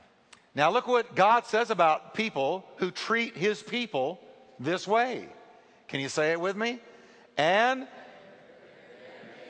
Now, 0.58 0.72
look 0.72 0.88
what 0.88 1.14
God 1.14 1.46
says 1.46 1.70
about 1.70 2.14
people 2.14 2.64
who 2.78 2.90
treat 2.90 3.36
his 3.36 3.62
people 3.62 4.18
this 4.58 4.88
way. 4.88 5.28
Can 5.86 6.00
you 6.00 6.08
say 6.08 6.32
it 6.32 6.40
with 6.40 6.56
me? 6.56 6.80
And 7.36 7.86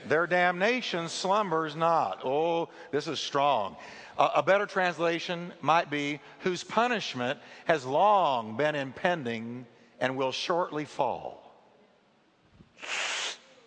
their 0.06 0.26
damnation 0.26 1.08
slumbers 1.08 1.74
not. 1.74 2.26
Oh, 2.26 2.68
this 2.90 3.08
is 3.08 3.18
strong. 3.18 3.76
A, 4.18 4.32
a, 4.36 4.42
better 4.42 4.66
translation 4.66 5.54
might 5.62 5.88
be 5.88 6.20
whose 6.40 6.62
punishment 6.62 7.38
has 7.64 7.86
long 7.86 8.58
been 8.58 8.74
impending 8.74 9.64
and 10.00 10.14
will 10.14 10.30
shortly 10.30 10.84
fall. 10.84 11.54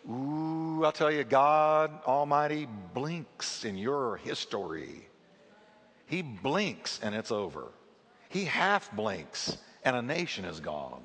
Ooh, 0.08 0.84
I'll 0.86 0.92
tell 0.92 1.12
you, 1.12 1.24
God 1.24 2.04
Almighty 2.06 2.68
blinks 2.94 3.66
in 3.66 3.80
your 3.80 4.18
history. 4.18 5.08
He 6.12 6.22
blinks 6.22 7.00
and 7.02 7.16
it's 7.16 7.32
over. 7.32 7.70
He 8.28 8.44
half 8.44 8.94
blinks 8.94 9.58
and 9.86 9.96
a 9.96 10.02
nation 10.02 10.44
is 10.44 10.60
gone. 10.60 11.02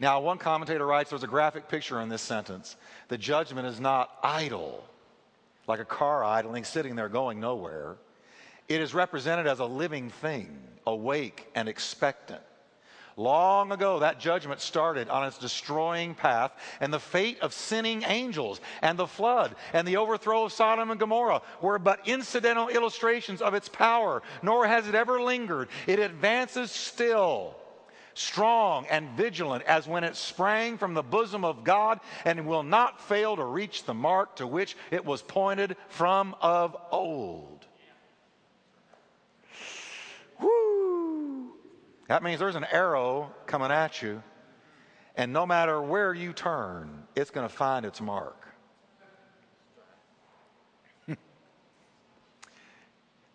Now, 0.00 0.22
one 0.22 0.38
commentator 0.38 0.86
writes 0.86 1.10
there's 1.10 1.24
a 1.24 1.26
graphic 1.26 1.68
picture 1.68 2.00
in 2.00 2.08
this 2.08 2.22
sentence. 2.22 2.74
The 3.08 3.18
judgment 3.18 3.66
is 3.66 3.78
not 3.78 4.10
idle, 4.22 4.82
like 5.68 5.78
a 5.78 5.84
car 5.84 6.24
idling, 6.24 6.64
sitting 6.64 6.96
there 6.96 7.10
going 7.10 7.38
nowhere. 7.38 7.96
It 8.66 8.80
is 8.80 8.94
represented 8.94 9.46
as 9.46 9.58
a 9.58 9.66
living 9.66 10.08
thing, 10.08 10.58
awake 10.86 11.46
and 11.54 11.68
expectant. 11.68 12.40
Long 13.16 13.70
ago, 13.70 14.00
that 14.00 14.18
judgment 14.18 14.60
started 14.60 15.08
on 15.08 15.26
its 15.26 15.38
destroying 15.38 16.14
path, 16.14 16.52
and 16.80 16.92
the 16.92 16.98
fate 16.98 17.38
of 17.40 17.52
sinning 17.52 18.02
angels, 18.04 18.60
and 18.82 18.98
the 18.98 19.06
flood, 19.06 19.54
and 19.72 19.86
the 19.86 19.98
overthrow 19.98 20.44
of 20.44 20.52
Sodom 20.52 20.90
and 20.90 20.98
Gomorrah 20.98 21.42
were 21.60 21.78
but 21.78 22.08
incidental 22.08 22.68
illustrations 22.68 23.40
of 23.40 23.54
its 23.54 23.68
power, 23.68 24.22
nor 24.42 24.66
has 24.66 24.88
it 24.88 24.96
ever 24.96 25.20
lingered. 25.22 25.68
It 25.86 26.00
advances 26.00 26.72
still, 26.72 27.54
strong 28.14 28.86
and 28.86 29.10
vigilant 29.10 29.62
as 29.64 29.86
when 29.86 30.02
it 30.02 30.16
sprang 30.16 30.76
from 30.76 30.94
the 30.94 31.02
bosom 31.02 31.44
of 31.44 31.62
God, 31.62 32.00
and 32.24 32.46
will 32.46 32.64
not 32.64 33.00
fail 33.00 33.36
to 33.36 33.44
reach 33.44 33.84
the 33.84 33.94
mark 33.94 34.36
to 34.36 34.46
which 34.46 34.76
it 34.90 35.04
was 35.04 35.22
pointed 35.22 35.76
from 35.88 36.34
of 36.40 36.76
old. 36.90 37.53
That 42.08 42.22
means 42.22 42.38
there's 42.38 42.54
an 42.56 42.66
arrow 42.70 43.32
coming 43.46 43.70
at 43.70 44.02
you, 44.02 44.22
and 45.16 45.32
no 45.32 45.46
matter 45.46 45.80
where 45.80 46.12
you 46.12 46.32
turn, 46.32 47.04
it's 47.14 47.30
going 47.30 47.48
to 47.48 47.54
find 47.54 47.86
its 47.86 48.00
mark. 48.00 48.36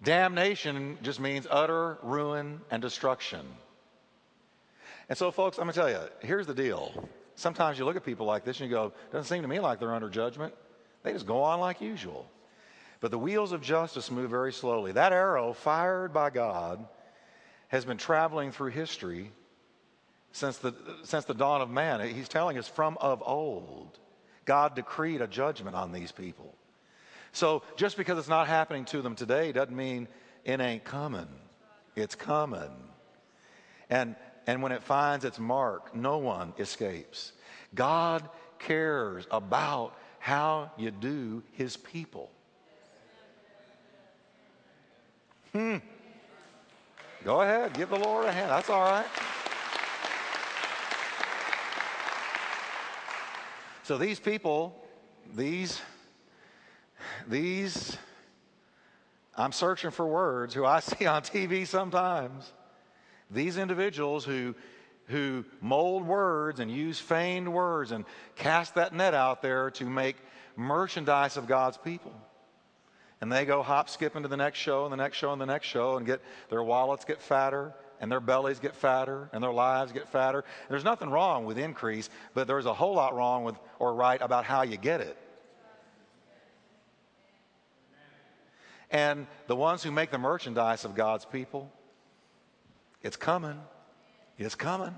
Damnation 0.04 0.98
just 1.02 1.20
means 1.20 1.48
utter 1.50 1.98
ruin 2.04 2.62
and 2.70 2.82
destruction. 2.82 3.46
And 5.08 5.18
so, 5.18 5.32
folks, 5.32 5.58
I'm 5.58 5.64
going 5.64 5.74
to 5.74 5.80
tell 5.80 5.90
you 5.90 6.00
here's 6.22 6.46
the 6.46 6.54
deal. 6.54 7.10
Sometimes 7.36 7.80
you 7.80 7.86
look 7.86 7.96
at 7.96 8.06
people 8.06 8.28
like 8.28 8.44
this 8.44 8.60
and 8.60 8.70
you 8.70 8.76
go, 8.76 8.94
doesn't 9.12 9.34
seem 9.34 9.42
to 9.42 9.48
me 9.48 9.60
like 9.60 9.80
they're 9.80 9.96
under 9.96 10.10
judgment. 10.10 10.54
They 11.04 11.14
just 11.14 11.26
go 11.26 11.42
on 11.42 11.60
like 11.60 11.82
usual. 11.82 12.30
But 13.00 13.12
the 13.12 13.18
wheels 13.18 13.54
of 13.54 13.62
justice 13.62 14.12
move 14.12 14.30
very 14.30 14.52
slowly. 14.52 14.92
That 14.92 15.14
arrow 15.14 15.54
fired 15.54 16.14
by 16.14 16.30
God 16.30 16.86
has 17.70 17.86
been 17.86 17.98
traveling 17.98 18.52
through 18.52 18.72
history 18.72 19.32
since 20.32 20.58
the, 20.58 20.74
since 21.04 21.26
the 21.26 21.34
dawn 21.34 21.62
of 21.62 21.70
man. 21.70 22.02
He's 22.14 22.28
telling 22.28 22.58
us 22.58 22.68
from 22.68 22.98
of 23.00 23.24
old, 23.26 23.98
God 24.46 24.76
decreed 24.76 25.22
a 25.22 25.28
judgment 25.28 25.76
on 25.76 25.92
these 25.92 26.12
people. 26.12 26.54
So 27.32 27.64
just 27.76 27.98
because 27.98 28.18
it's 28.18 28.28
not 28.28 28.48
happening 28.48 28.86
to 28.86 29.02
them 29.02 29.16
today 29.16 29.52
doesn't 29.52 29.76
mean 29.76 30.08
it 30.44 30.60
ain't 30.60 30.84
coming. 30.84 31.28
It's 31.96 32.16
coming. 32.16 32.72
And, 33.90 34.16
and 34.48 34.64
when 34.64 34.72
it 34.72 34.84
finds 34.84 35.26
its 35.26 35.40
mark, 35.40 35.96
no 35.96 36.18
one 36.18 36.54
escapes. 36.58 37.34
God 37.76 38.28
cares 38.58 39.28
about 39.32 39.96
how 40.18 40.72
you 40.78 40.92
do 40.92 41.44
his 41.54 41.78
people. 41.78 42.32
Hmm. 45.54 45.78
Go 47.24 47.42
ahead, 47.42 47.74
give 47.74 47.90
the 47.90 48.00
Lord 48.00 48.26
a 48.26 48.32
hand. 48.32 48.50
That's 48.50 48.70
all 48.70 48.82
right. 48.82 49.06
So 53.84 53.98
these 53.98 54.20
people, 54.20 54.76
these, 55.36 55.82
these, 57.28 57.98
I'm 59.36 59.52
searching 59.52 59.92
for 59.92 60.06
words 60.06 60.54
who 60.54 60.66
I 60.66 60.80
see 60.82 61.06
on 61.06 61.24
TV 61.24 61.68
sometimes. 61.68 62.54
These 63.30 63.58
individuals 63.58 64.26
who 64.26 64.56
who 65.10 65.44
mold 65.60 66.06
words 66.06 66.60
and 66.60 66.70
use 66.70 67.00
feigned 67.00 67.52
words 67.52 67.92
and 67.92 68.06
cast 68.36 68.76
that 68.76 68.94
net 68.94 69.16
out 69.16 69.42
there 69.42 69.72
to 69.72 69.86
make 69.86 70.16
merchandise 70.56 71.36
of 71.36 71.48
God's 71.48 71.78
people 71.78 72.14
and 73.22 73.32
they 73.32 73.46
go 73.46 73.62
hop 73.62 73.90
skipping 73.90 74.24
to 74.24 74.30
the 74.30 74.38
next 74.38 74.60
show 74.60 74.86
and 74.86 74.94
the 74.94 74.98
next 74.98 75.18
show 75.18 75.32
and 75.32 75.42
the 75.42 75.46
next 75.46 75.68
show 75.68 75.98
and 75.98 76.06
get 76.06 76.22
their 76.50 76.64
wallets 76.64 77.06
get 77.06 77.22
fatter 77.22 77.74
and 78.00 78.12
their 78.12 78.22
bellies 78.22 78.60
get 78.60 78.76
fatter 78.76 79.30
and 79.34 79.44
their 79.44 79.52
lives 79.52 79.92
get 79.92 80.08
fatter. 80.08 80.46
There's 80.70 80.86
nothing 80.86 81.10
wrong 81.10 81.46
with 81.46 81.58
increase, 81.58 82.10
but 82.34 82.48
there's 82.48 82.66
a 82.66 82.74
whole 82.74 82.94
lot 82.94 83.16
wrong 83.16 83.44
with 83.44 83.56
or 83.78 83.94
right 83.94 84.22
about 84.22 84.46
how 84.46 84.62
you 84.62 84.78
get 84.78 85.02
it. 85.02 85.18
And 88.92 89.28
the 89.48 89.56
ones 89.56 89.84
who 89.84 89.92
make 89.92 90.10
the 90.10 90.18
merchandise 90.18 90.84
of 90.84 90.96
God's 90.96 91.26
people, 91.26 91.72
it's 93.04 93.18
coming. 93.18 93.60
It's 94.38 94.56
coming. 94.56 94.96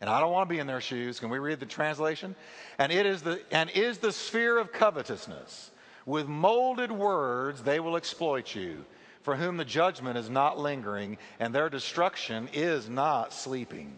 And 0.00 0.08
I 0.08 0.20
don't 0.20 0.32
want 0.32 0.48
to 0.48 0.54
be 0.54 0.60
in 0.60 0.66
their 0.66 0.80
shoes. 0.80 1.18
Can 1.18 1.28
we 1.28 1.38
read 1.38 1.60
the 1.60 1.66
translation? 1.66 2.36
And 2.78 2.92
it 2.92 3.04
is 3.04 3.22
the 3.22 3.40
and 3.50 3.68
is 3.70 3.98
the 3.98 4.12
sphere 4.12 4.58
of 4.58 4.72
covetousness. 4.72 5.70
With 6.06 6.28
molded 6.28 6.92
words 6.92 7.62
they 7.62 7.80
will 7.80 7.96
exploit 7.96 8.54
you, 8.54 8.84
for 9.22 9.36
whom 9.36 9.56
the 9.56 9.64
judgment 9.64 10.16
is 10.16 10.30
not 10.30 10.58
lingering, 10.58 11.18
and 11.40 11.54
their 11.54 11.68
destruction 11.68 12.48
is 12.52 12.88
not 12.88 13.32
sleeping. 13.32 13.92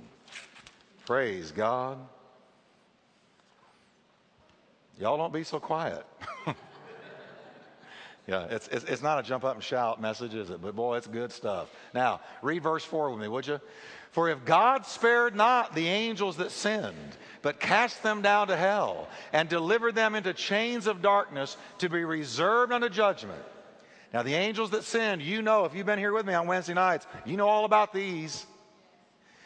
Praise 1.06 1.50
God. 1.50 1.98
Y'all 4.98 5.16
don't 5.16 5.32
be 5.32 5.44
so 5.44 5.60
quiet. 5.60 6.04
yeah, 8.26 8.46
it's, 8.50 8.68
it's, 8.68 8.85
it's 8.85 9.02
not 9.02 9.18
a 9.18 9.22
jump 9.22 9.44
up 9.44 9.54
and 9.54 9.64
shout 9.64 10.00
message, 10.00 10.35
is 10.35 10.50
it? 10.50 10.62
But 10.62 10.76
boy, 10.76 10.96
it's 10.96 11.06
good 11.06 11.33
stuff. 11.33 11.68
Now, 11.94 12.20
read 12.42 12.62
verse 12.62 12.85
4 12.85 13.11
with 13.11 13.20
me, 13.20 13.28
would 13.28 13.46
you? 13.46 13.61
For 14.12 14.28
if 14.28 14.44
God 14.44 14.87
spared 14.87 15.37
not 15.37 15.74
the 15.74 15.87
angels 15.87 16.37
that 16.38 16.50
sinned, 16.50 17.16
but 17.42 17.61
cast 17.61 18.02
them 18.02 18.22
down 18.22 18.48
to 18.48 18.56
hell 18.56 19.09
and 19.33 19.48
delivered 19.48 19.94
them 19.94 20.14
into 20.14 20.33
chains 20.33 20.87
of 20.87 21.00
darkness 21.00 21.56
to 21.78 21.88
be 21.88 22.04
reserved 22.04 22.72
unto 22.72 22.88
judgment, 22.88 23.42
Now, 24.12 24.22
the 24.22 24.35
angels 24.35 24.70
that 24.70 24.83
sinned, 24.83 25.22
you 25.22 25.42
know, 25.42 25.64
if 25.64 25.74
you've 25.74 25.87
been 25.87 25.98
here 25.98 26.12
with 26.12 26.26
me 26.26 26.35
on 26.35 26.48
Wednesday 26.48 26.74
nights, 26.74 27.06
you 27.24 27.37
know 27.37 27.48
all 27.48 27.64
about 27.64 27.92
these. 27.92 28.44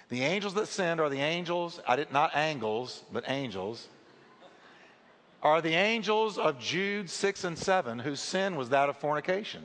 The 0.09 0.23
angels 0.23 0.55
that 0.55 0.69
sinned 0.69 1.01
are 1.01 1.11
the 1.11 1.21
angels, 1.21 1.81
I 1.87 1.97
did 1.97 2.13
not 2.13 2.35
angles, 2.35 3.03
but 3.13 3.25
angels, 3.29 3.87
are 5.45 5.61
the 5.61 5.75
angels 5.75 6.39
of 6.39 6.59
Jude 6.59 7.11
6 7.11 7.45
and 7.45 7.59
7, 7.59 7.99
whose 7.99 8.19
sin 8.19 8.57
was 8.57 8.71
that 8.71 8.89
of 8.89 8.97
fornication. 8.97 9.63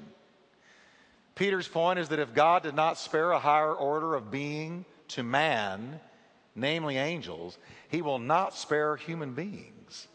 Peter's 1.36 1.70
point 1.70 1.98
is 1.98 2.10
that 2.10 2.20
if 2.20 2.34
God 2.34 2.64
did 2.64 2.76
not 2.76 2.98
spare 2.98 3.32
a 3.32 3.40
higher 3.40 3.74
order 3.74 4.14
of 4.14 4.30
being 4.30 4.84
to 5.08 5.24
man, 5.24 6.02
namely 6.54 6.98
angels, 6.98 7.58
he 7.88 8.02
will 8.02 8.20
not 8.20 8.54
spare 8.54 8.98
human 8.98 9.34
beings. 9.34 10.10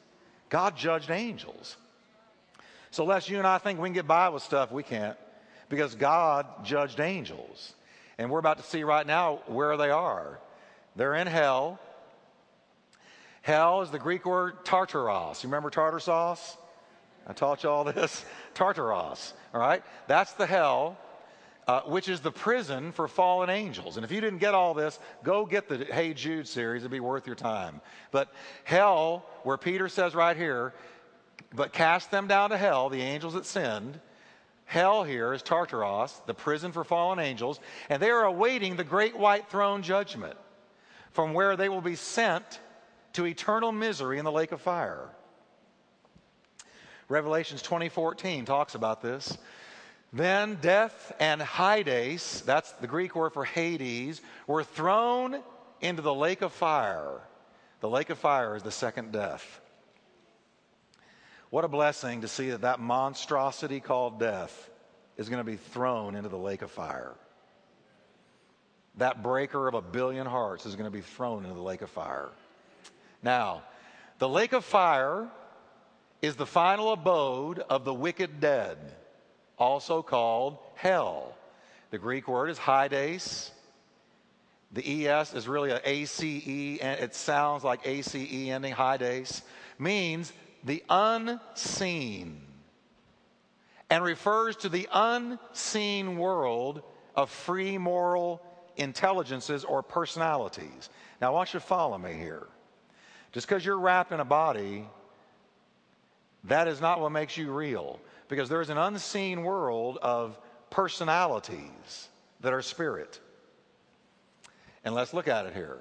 God 0.50 0.76
judged 0.76 1.10
angels. 1.10 1.78
So, 2.90 3.04
lest 3.04 3.30
you 3.30 3.38
and 3.38 3.46
I 3.46 3.56
think 3.56 3.80
we 3.80 3.88
can 3.88 3.94
get 3.94 4.06
by 4.06 4.28
with 4.28 4.42
stuff, 4.42 4.70
we 4.70 4.82
can't, 4.82 5.16
because 5.70 5.94
God 5.94 6.46
judged 6.62 7.00
angels. 7.00 7.72
And 8.18 8.30
we're 8.30 8.38
about 8.38 8.58
to 8.58 8.64
see 8.64 8.84
right 8.84 9.06
now 9.06 9.40
where 9.46 9.76
they 9.78 9.90
are. 9.90 10.38
They're 10.94 11.14
in 11.14 11.26
hell. 11.26 11.80
Hell 13.44 13.82
is 13.82 13.90
the 13.90 13.98
Greek 13.98 14.24
word 14.24 14.64
tartaros. 14.64 15.42
You 15.42 15.48
remember 15.48 15.68
tartar 15.68 16.00
sauce? 16.00 16.56
I 17.26 17.34
taught 17.34 17.62
you 17.62 17.68
all 17.68 17.84
this. 17.84 18.24
Tartaros, 18.54 19.34
all 19.52 19.60
right? 19.60 19.84
That's 20.08 20.32
the 20.32 20.46
hell 20.46 20.98
uh, 21.66 21.82
which 21.82 22.08
is 22.08 22.20
the 22.20 22.30
prison 22.30 22.92
for 22.92 23.08
fallen 23.08 23.50
angels. 23.50 23.96
And 23.96 24.04
if 24.04 24.10
you 24.10 24.20
didn't 24.20 24.38
get 24.38 24.54
all 24.54 24.74
this, 24.74 24.98
go 25.22 25.46
get 25.46 25.68
the 25.68 25.84
Hey 25.84 26.14
Jude 26.14 26.46
series. 26.48 26.82
It'd 26.82 26.90
be 26.90 27.00
worth 27.00 27.26
your 27.26 27.36
time. 27.36 27.80
But 28.10 28.32
hell, 28.64 29.26
where 29.42 29.56
Peter 29.56 29.88
says 29.88 30.14
right 30.14 30.36
here, 30.36 30.74
but 31.54 31.72
cast 31.72 32.10
them 32.10 32.26
down 32.26 32.50
to 32.50 32.56
hell, 32.56 32.88
the 32.88 33.00
angels 33.00 33.34
that 33.34 33.46
sinned. 33.46 34.00
Hell 34.66 35.04
here 35.04 35.34
is 35.34 35.42
Tartaros, 35.42 36.24
the 36.26 36.34
prison 36.34 36.72
for 36.72 36.84
fallen 36.84 37.18
angels, 37.18 37.60
and 37.90 38.02
they 38.02 38.10
are 38.10 38.24
awaiting 38.24 38.76
the 38.76 38.84
great 38.84 39.16
white 39.16 39.50
throne 39.50 39.82
judgment, 39.82 40.38
from 41.12 41.34
where 41.34 41.54
they 41.54 41.68
will 41.68 41.82
be 41.82 41.96
sent 41.96 42.60
to 43.14 43.26
eternal 43.26 43.72
misery 43.72 44.18
in 44.18 44.24
the 44.24 44.32
lake 44.32 44.52
of 44.52 44.60
fire. 44.60 45.08
Revelations 47.08 47.62
20:14 47.62 48.44
talks 48.44 48.74
about 48.74 49.00
this. 49.00 49.36
Then 50.12 50.56
death 50.56 51.12
and 51.18 51.42
Hades, 51.42 52.42
that's 52.42 52.70
the 52.72 52.86
Greek 52.86 53.16
word 53.16 53.32
for 53.32 53.44
Hades, 53.44 54.22
were 54.46 54.62
thrown 54.62 55.42
into 55.80 56.02
the 56.02 56.14
lake 56.14 56.40
of 56.42 56.52
fire. 56.52 57.20
The 57.80 57.88
lake 57.88 58.10
of 58.10 58.18
fire 58.18 58.54
is 58.54 58.62
the 58.62 58.70
second 58.70 59.12
death. 59.12 59.60
What 61.50 61.64
a 61.64 61.68
blessing 61.68 62.22
to 62.22 62.28
see 62.28 62.50
that 62.50 62.62
that 62.62 62.80
monstrosity 62.80 63.80
called 63.80 64.18
death 64.18 64.70
is 65.16 65.28
going 65.28 65.44
to 65.44 65.50
be 65.50 65.56
thrown 65.56 66.14
into 66.14 66.28
the 66.28 66.38
lake 66.38 66.62
of 66.62 66.70
fire. 66.70 67.14
That 68.96 69.22
breaker 69.22 69.68
of 69.68 69.74
a 69.74 69.82
billion 69.82 70.26
hearts 70.26 70.66
is 70.66 70.76
going 70.76 70.90
to 70.90 70.96
be 70.96 71.00
thrown 71.02 71.44
into 71.44 71.54
the 71.54 71.62
lake 71.62 71.82
of 71.82 71.90
fire. 71.90 72.30
Now, 73.24 73.62
the 74.18 74.28
lake 74.28 74.52
of 74.52 74.64
fire 74.64 75.28
is 76.20 76.36
the 76.36 76.46
final 76.46 76.92
abode 76.92 77.58
of 77.58 77.84
the 77.84 77.94
wicked 77.94 78.38
dead 78.38 78.78
also 79.58 80.02
called 80.02 80.58
hell. 80.74 81.34
The 81.90 81.98
Greek 81.98 82.28
word 82.28 82.50
is 82.50 82.58
Hades. 82.58 83.50
The 84.72 85.08
ES 85.08 85.34
is 85.34 85.48
really 85.48 85.70
a 85.70 85.80
ACE, 85.84 86.20
and 86.20 87.00
it 87.00 87.14
sounds 87.14 87.64
like 87.64 87.86
ACE 87.86 88.14
ending, 88.14 88.74
Hades, 88.74 89.42
means 89.78 90.32
the 90.64 90.82
unseen, 90.90 92.40
and 93.88 94.02
refers 94.02 94.56
to 94.56 94.68
the 94.68 94.88
unseen 94.92 96.18
world 96.18 96.82
of 97.14 97.30
free 97.30 97.78
moral 97.78 98.42
intelligences 98.76 99.64
or 99.64 99.82
personalities. 99.82 100.90
Now, 101.20 101.28
I 101.28 101.30
want 101.30 101.54
you 101.54 101.60
to 101.60 101.66
follow 101.66 101.96
me 101.96 102.14
here. 102.14 102.48
Just 103.34 103.48
because 103.48 103.66
you're 103.66 103.80
wrapped 103.80 104.12
in 104.12 104.20
a 104.20 104.24
body, 104.24 104.86
that 106.44 106.68
is 106.68 106.80
not 106.80 107.00
what 107.00 107.10
makes 107.10 107.36
you 107.36 107.52
real 107.52 107.98
because 108.28 108.48
there 108.48 108.60
is 108.60 108.70
an 108.70 108.78
unseen 108.78 109.42
world 109.42 109.98
of 110.00 110.38
personalities 110.70 112.08
that 112.40 112.52
are 112.52 112.62
spirit. 112.62 113.18
And 114.84 114.94
let's 114.94 115.12
look 115.12 115.26
at 115.26 115.46
it 115.46 115.52
here. 115.52 115.78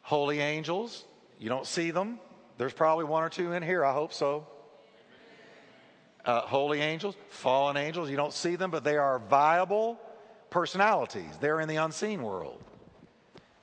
Holy 0.00 0.40
angels, 0.40 1.04
you 1.38 1.50
don't 1.50 1.66
see 1.66 1.90
them. 1.90 2.18
There's 2.56 2.72
probably 2.72 3.04
one 3.04 3.22
or 3.22 3.28
two 3.28 3.52
in 3.52 3.62
here, 3.62 3.84
I 3.84 3.92
hope 3.92 4.14
so. 4.14 4.46
Uh, 6.24 6.40
holy 6.40 6.80
angels, 6.80 7.16
fallen 7.28 7.76
angels, 7.76 8.08
you 8.08 8.16
don't 8.16 8.32
see 8.32 8.56
them, 8.56 8.70
but 8.70 8.82
they 8.82 8.96
are 8.96 9.18
viable 9.18 10.00
personalities. 10.48 11.36
They're 11.38 11.60
in 11.60 11.68
the 11.68 11.76
unseen 11.76 12.22
world. 12.22 12.62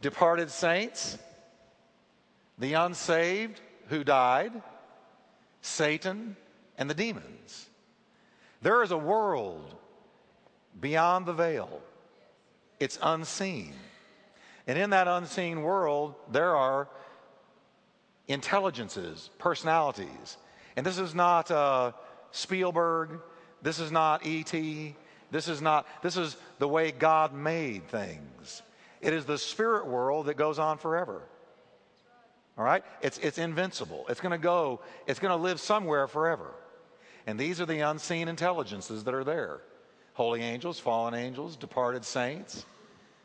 Departed 0.02 0.52
saints, 0.52 1.18
the 2.62 2.76
unsaved 2.76 3.60
who 3.88 4.04
died, 4.04 4.54
Satan, 5.62 6.38
and 6.78 6.88
the 6.90 6.94
demons. 6.94 7.70
There 8.62 8.84
is 8.84 8.92
a 8.92 8.98
world 8.98 9.76
beyond 10.80 11.26
the 11.26 11.34
veil, 11.34 11.82
it's 12.80 13.00
unseen. 13.02 13.74
And 14.68 14.78
in 14.78 14.92
that 14.92 15.08
unseen 15.08 15.64
world, 15.64 16.14
there 16.32 16.56
are 16.56 16.88
intelligences, 18.28 19.32
personalities. 19.40 20.38
And 20.76 20.86
this 20.86 21.00
is 21.00 21.16
not 21.16 21.50
uh, 21.50 21.94
Spielberg, 22.32 23.20
this 23.64 23.80
is 23.80 23.92
not 23.92 24.26
E.T., 24.26 24.96
this 25.32 25.48
is 25.48 25.62
not, 25.62 25.88
this 26.04 26.16
is 26.16 26.38
the 26.60 26.68
way 26.68 26.92
God 26.92 27.34
made 27.34 27.88
things. 27.88 28.62
It 29.02 29.14
is 29.14 29.26
the 29.26 29.38
spirit 29.38 29.88
world 29.88 30.28
that 30.28 30.36
goes 30.36 30.60
on 30.60 30.78
forever. 30.78 31.24
All 32.58 32.64
right? 32.64 32.84
It's, 33.02 33.18
it's 33.20 33.38
invincible. 33.38 34.06
It's 34.10 34.22
going 34.22 34.32
to 34.32 34.38
go, 34.38 34.82
it's 35.08 35.20
going 35.20 35.36
to 35.36 35.42
live 35.42 35.60
somewhere 35.60 36.08
forever. 36.08 36.52
And 37.28 37.40
these 37.40 37.62
are 37.62 37.66
the 37.66 37.80
unseen 37.80 38.28
intelligences 38.28 39.04
that 39.04 39.14
are 39.14 39.24
there 39.24 39.62
holy 40.14 40.42
angels, 40.42 40.78
fallen 40.78 41.14
angels, 41.14 41.56
departed 41.56 42.04
saints, 42.04 42.66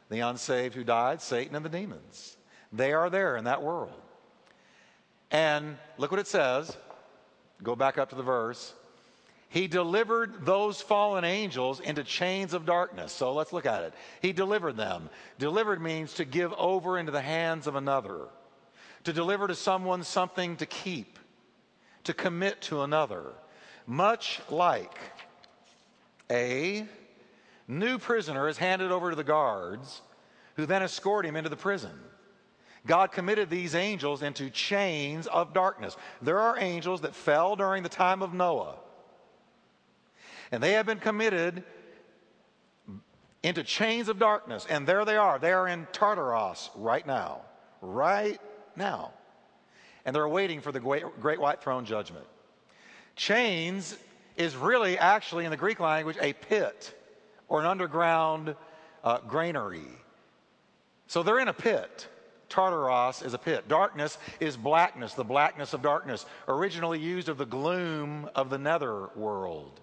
the 0.09 0.21
unsaved 0.21 0.75
who 0.75 0.85
died, 0.85 1.21
Satan, 1.21 1.57
and 1.57 1.65
the 1.65 1.69
demons. 1.69 2.37
They 2.73 2.93
are 2.93 3.11
there 3.11 3.37
in 3.37 3.45
that 3.45 3.63
world. 3.63 4.01
And 5.31 5.77
look 5.99 6.11
what 6.11 6.21
it 6.21 6.29
says. 6.29 6.77
Go 7.63 7.75
back 7.75 7.99
up 7.99 8.11
to 8.11 8.15
the 8.15 8.23
verse. 8.23 8.73
He 9.49 9.67
delivered 9.67 10.45
those 10.45 10.81
fallen 10.81 11.25
angels 11.25 11.81
into 11.81 12.05
chains 12.05 12.53
of 12.53 12.67
darkness. 12.67 13.13
So 13.13 13.33
let's 13.33 13.53
look 13.53 13.67
at 13.67 13.83
it. 13.83 13.95
He 14.21 14.33
delivered 14.33 14.77
them. 14.77 15.09
Delivered 15.39 15.81
means 15.81 16.15
to 16.15 16.25
give 16.25 16.53
over 16.55 16.99
into 16.99 17.13
the 17.13 17.21
hands 17.21 17.67
of 17.67 17.77
another, 17.77 18.27
to 19.07 19.13
deliver 19.13 19.47
to 19.47 19.55
someone 19.55 20.03
something 20.03 20.57
to 20.57 20.67
keep, 20.67 21.19
to 22.05 22.13
commit 22.13 22.61
to 22.61 22.83
another 22.83 23.33
much 23.87 24.41
like 24.51 24.99
a 26.29 26.85
new 27.69 27.99
prisoner 27.99 28.49
is 28.49 28.59
handed 28.59 28.91
over 28.91 29.11
to 29.11 29.17
the 29.17 29.23
guards 29.23 30.03
who 30.57 30.67
then 30.67 30.83
escort 30.83 31.25
him 31.25 31.37
into 31.37 31.49
the 31.49 31.57
prison. 31.57 31.93
God 32.85 33.13
committed 33.13 33.49
these 33.49 33.77
angels 33.77 34.23
into 34.23 34.51
chains 34.51 35.29
of 35.29 35.53
darkness. 35.53 35.97
There 36.21 36.41
are 36.41 36.59
angels 36.59 37.03
that 37.03 37.15
fell 37.15 37.55
during 37.55 37.85
the 37.85 37.89
time 37.89 38.23
of 38.23 38.35
Noah, 38.35 38.75
and 40.51 40.61
they 40.61 40.73
have 40.73 40.87
been 40.87 40.99
committed 40.99 41.63
into 43.45 43.63
chains 43.63 44.09
of 44.09 44.19
darkness, 44.19 44.67
and 44.69 44.85
there 44.85 45.05
they 45.05 45.17
are. 45.17 45.39
They 45.39 45.53
are 45.53 45.69
in 45.69 45.87
Tartarus 45.93 46.71
right 46.75 47.07
now. 47.07 47.43
Right 47.81 48.41
now. 48.77 49.13
And 50.05 50.15
they're 50.15 50.29
waiting 50.29 50.61
for 50.61 50.73
the 50.73 50.81
great, 50.81 51.05
great 51.21 51.41
white 51.41 51.63
throne 51.63 51.85
judgment. 51.85 52.27
Chains 53.17 53.97
is 54.37 54.55
really 54.57 54.99
actually 54.99 55.45
in 55.45 55.51
the 55.51 55.57
Greek 55.57 55.81
language 55.81 56.17
a 56.21 56.33
pit 56.33 56.95
or 57.49 57.61
an 57.61 57.67
underground 57.67 58.55
uh, 59.03 59.19
granary. 59.27 59.89
So 61.07 61.23
they're 61.23 61.39
in 61.39 61.49
a 61.49 61.55
pit. 61.55 62.09
Tartaros 62.49 63.25
is 63.25 63.35
a 63.35 63.39
pit. 63.39 63.67
Darkness 63.69 64.19
is 64.39 64.57
blackness, 64.57 65.15
the 65.15 65.25
blackness 65.25 65.73
of 65.73 65.83
darkness, 65.83 66.27
originally 66.47 67.01
used 67.01 67.29
of 67.29 67.39
the 67.39 67.47
gloom 67.47 68.31
of 68.35 68.51
the 68.51 68.59
nether 68.59 69.09
world. 69.17 69.81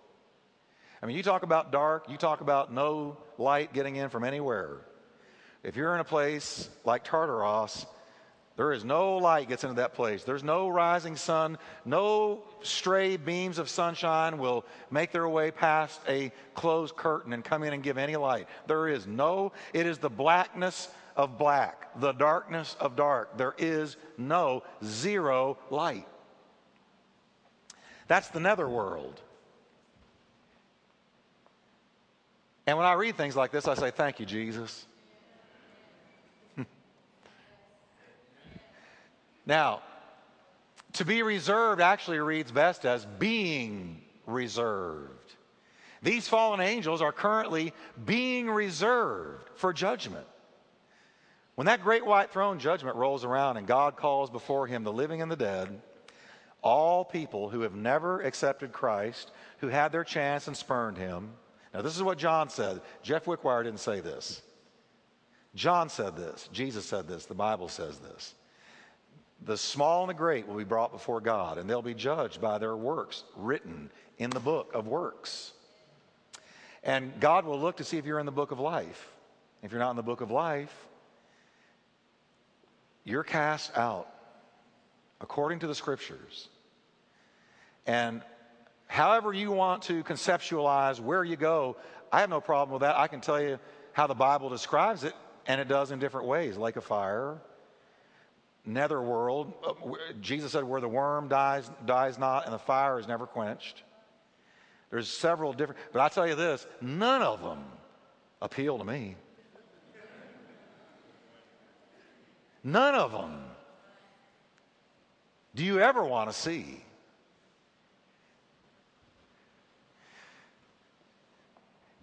I 1.02 1.06
mean, 1.06 1.18
you 1.18 1.24
talk 1.24 1.44
about 1.44 1.72
dark, 1.72 2.10
you 2.10 2.16
talk 2.16 2.40
about 2.40 2.72
no 2.72 3.18
light 3.38 3.74
getting 3.74 3.98
in 3.98 4.10
from 4.10 4.24
anywhere. 4.24 4.78
If 5.62 5.76
you're 5.76 5.94
in 5.94 6.00
a 6.00 6.06
place 6.06 6.70
like 6.86 7.06
Tartaros, 7.06 7.86
there 8.56 8.72
is 8.72 8.86
no 8.86 9.18
light 9.18 9.50
gets 9.50 9.64
into 9.64 9.76
that 9.76 9.96
place. 9.96 10.24
There's 10.24 10.44
no 10.44 10.70
rising 10.70 11.16
sun. 11.16 11.58
No 11.86 12.44
stray 12.62 13.18
beams 13.18 13.58
of 13.58 13.68
sunshine 13.68 14.38
will 14.38 14.64
make 14.92 15.12
their 15.12 15.28
way 15.28 15.50
past 15.50 16.00
a 16.08 16.32
closed 16.54 16.96
curtain 16.96 17.34
and 17.34 17.44
come 17.44 17.64
in 17.64 17.74
and 17.74 17.82
give 17.82 17.98
any 17.98 18.16
light. 18.16 18.48
There 18.68 18.88
is 18.88 19.08
no, 19.08 19.54
it 19.74 19.88
is 19.88 19.98
the 19.98 20.10
blackness 20.10 20.90
of 21.16 21.38
black, 21.40 22.00
the 22.00 22.12
darkness 22.12 22.76
of 22.80 22.96
dark. 22.96 23.38
There 23.38 23.56
is 23.58 23.98
no 24.20 24.64
zero 24.84 25.58
light. 25.72 26.08
That's 28.08 28.28
the 28.28 28.40
netherworld. 28.40 29.20
And 32.68 32.78
when 32.78 32.86
I 32.86 32.94
read 32.94 33.18
things 33.18 33.36
like 33.36 33.52
this, 33.52 33.68
I 33.68 33.74
say, 33.74 33.90
Thank 33.90 34.20
you, 34.20 34.28
Jesus. 34.28 34.86
Now, 39.46 39.82
to 40.94 41.06
be 41.06 41.24
reserved 41.24 41.82
actually 41.82 42.20
reads 42.20 42.52
best 42.52 42.86
as 42.86 43.06
being 43.06 44.02
reserved. 44.26 45.34
These 46.02 46.28
fallen 46.28 46.60
angels 46.60 47.02
are 47.02 47.12
currently 47.12 47.74
being 48.06 48.50
reserved 48.50 49.50
for 49.56 49.74
judgment. 49.74 50.28
When 51.56 51.66
that 51.66 51.84
great 51.84 52.06
white 52.06 52.32
throne 52.32 52.60
judgment 52.60 52.96
rolls 52.96 53.24
around 53.24 53.58
and 53.58 53.68
God 53.68 53.96
calls 53.96 54.30
before 54.30 54.68
him 54.68 54.84
the 54.84 54.92
living 54.92 55.22
and 55.22 55.32
the 55.32 55.36
dead, 55.36 55.82
all 56.62 57.06
people 57.06 57.50
who 57.50 57.62
have 57.62 57.76
never 57.76 58.22
accepted 58.22 58.72
Christ, 58.72 59.32
who 59.60 59.68
had 59.68 59.92
their 59.92 60.04
chance 60.04 60.48
and 60.48 60.58
spurned 60.58 60.98
him. 60.98 61.32
Now, 61.74 61.82
this 61.82 61.96
is 61.96 62.04
what 62.04 62.18
John 62.18 62.50
said. 62.50 62.82
Jeff 63.02 63.26
Wickwire 63.26 63.64
didn't 63.64 63.80
say 63.80 64.00
this. 64.00 64.42
John 65.56 65.90
said 65.90 66.16
this. 66.16 66.50
Jesus 66.52 66.86
said 66.86 67.08
this. 67.08 67.26
The 67.26 67.34
Bible 67.34 67.68
says 67.68 68.00
this. 68.00 68.34
The 69.46 69.58
small 69.58 70.04
and 70.04 70.10
the 70.10 70.14
great 70.14 70.48
will 70.48 70.56
be 70.56 70.64
brought 70.64 70.92
before 70.92 71.20
God, 71.20 71.58
and 71.58 71.70
they'll 71.70 71.82
be 71.82 71.94
judged 71.94 72.40
by 72.40 72.60
their 72.60 72.76
works 72.76 73.24
written 73.36 73.90
in 74.18 74.30
the 74.30 74.40
book 74.40 74.72
of 74.74 74.88
works. 74.88 75.52
And 76.84 77.20
God 77.20 77.46
will 77.46 77.60
look 77.60 77.78
to 77.78 77.84
see 77.84 77.98
if 77.98 78.06
you're 78.06 78.20
in 78.20 78.26
the 78.26 78.32
book 78.32 78.52
of 78.52 78.60
life. 78.60 79.10
If 79.62 79.72
you're 79.72 79.80
not 79.80 79.92
in 79.92 79.96
the 79.98 80.04
book 80.04 80.22
of 80.22 80.32
life, 80.32 80.74
you're 83.04 83.24
cast 83.24 83.78
out 83.78 84.08
according 85.20 85.60
to 85.60 85.68
the 85.68 85.76
scriptures. 85.76 86.48
And 87.86 88.22
however 88.88 89.34
you 89.34 89.52
want 89.52 89.84
to 89.84 90.04
conceptualize 90.04 91.00
where 91.00 91.24
you 91.24 91.36
go, 91.36 91.76
I 92.12 92.22
have 92.22 92.30
no 92.30 92.40
problem 92.40 92.74
with 92.74 92.82
that. 92.82 92.98
I 92.98 93.08
can 93.08 93.20
tell 93.20 93.42
you 93.42 93.60
how 93.92 94.08
the 94.08 94.16
Bible 94.16 94.50
describes 94.50 95.04
it, 95.04 95.14
and 95.48 95.60
it 95.60 95.68
does 95.68 95.92
in 95.92 96.00
different 96.00 96.28
ways 96.28 96.58
lake 96.58 96.76
of 96.78 96.84
fire, 96.84 97.42
netherworld. 98.66 99.54
Uh, 99.66 99.74
Jesus 100.22 100.52
said, 100.52 100.64
where 100.64 100.82
the 100.82 100.88
worm 100.88 101.28
dies, 101.28 101.70
dies 101.86 102.18
not, 102.18 102.46
and 102.46 102.54
the 102.54 102.60
fire 102.60 103.00
is 103.00 103.08
never 103.08 103.26
quenched. 103.26 103.84
There's 104.90 105.10
several 105.10 105.54
different, 105.54 105.82
but 105.92 106.02
I 106.02 106.10
tell 106.10 106.28
you 106.28 106.36
this 106.36 106.68
none 106.80 107.22
of 107.22 107.42
them 107.42 107.64
appeal 108.42 108.78
to 108.78 108.84
me. 108.84 109.16
None 112.64 112.96
of 112.96 113.12
them 113.12 113.44
do 115.56 115.64
you 115.64 115.80
ever 115.80 116.04
want 116.04 116.30
to 116.30 116.36
see. 116.36 116.84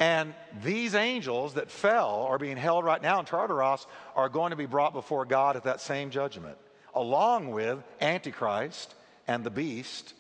And 0.00 0.32
these 0.64 0.94
angels 0.94 1.54
that 1.54 1.70
fell 1.70 2.22
are 2.22 2.38
being 2.38 2.56
held 2.56 2.86
right 2.86 3.02
now 3.02 3.20
in 3.20 3.26
Tartarus 3.26 3.86
are 4.16 4.30
going 4.30 4.50
to 4.50 4.56
be 4.56 4.64
brought 4.64 4.94
before 4.94 5.26
God 5.26 5.56
at 5.56 5.64
that 5.64 5.82
same 5.82 6.10
judgment, 6.10 6.56
along 6.94 7.50
with 7.50 7.78
Antichrist 8.00 8.94
and 9.28 9.44
the 9.44 9.50
beast, 9.50 10.14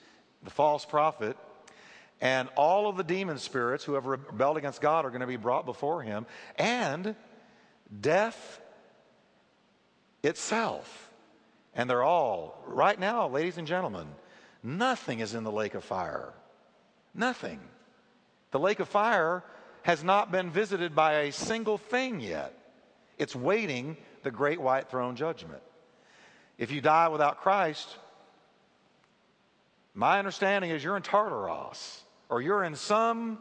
the 0.44 0.50
false 0.50 0.84
prophet, 0.84 1.36
and 2.20 2.50
all 2.56 2.90
of 2.90 2.98
the 2.98 3.02
demon 3.02 3.38
spirits 3.38 3.82
who 3.82 3.94
have 3.94 4.04
rebelled 4.04 4.58
against 4.58 4.82
God 4.82 5.06
are 5.06 5.10
going 5.10 5.22
to 5.22 5.26
be 5.26 5.36
brought 5.36 5.64
before 5.64 6.02
him, 6.02 6.26
and 6.58 7.16
death 7.98 8.60
itself. 10.22 11.10
And 11.74 11.88
they're 11.88 12.02
all, 12.02 12.62
right 12.66 13.00
now, 13.00 13.28
ladies 13.28 13.56
and 13.56 13.66
gentlemen, 13.66 14.08
nothing 14.62 15.20
is 15.20 15.34
in 15.34 15.44
the 15.44 15.50
lake 15.50 15.74
of 15.74 15.84
fire. 15.84 16.34
Nothing. 17.14 17.60
The 18.50 18.58
lake 18.58 18.80
of 18.80 18.88
fire 18.88 19.42
has 19.82 20.04
not 20.04 20.30
been 20.30 20.50
visited 20.50 20.94
by 20.94 21.20
a 21.20 21.32
single 21.32 21.78
thing 21.78 22.20
yet. 22.20 22.54
It's 23.18 23.34
waiting 23.34 23.96
the 24.22 24.30
great 24.30 24.60
white 24.60 24.90
throne 24.90 25.16
judgment. 25.16 25.62
If 26.58 26.70
you 26.70 26.80
die 26.80 27.08
without 27.08 27.40
Christ, 27.40 27.96
my 29.94 30.18
understanding 30.18 30.70
is 30.70 30.84
you're 30.84 30.96
in 30.96 31.02
Tartarus 31.02 32.02
or 32.28 32.42
you're 32.42 32.64
in 32.64 32.76
some 32.76 33.38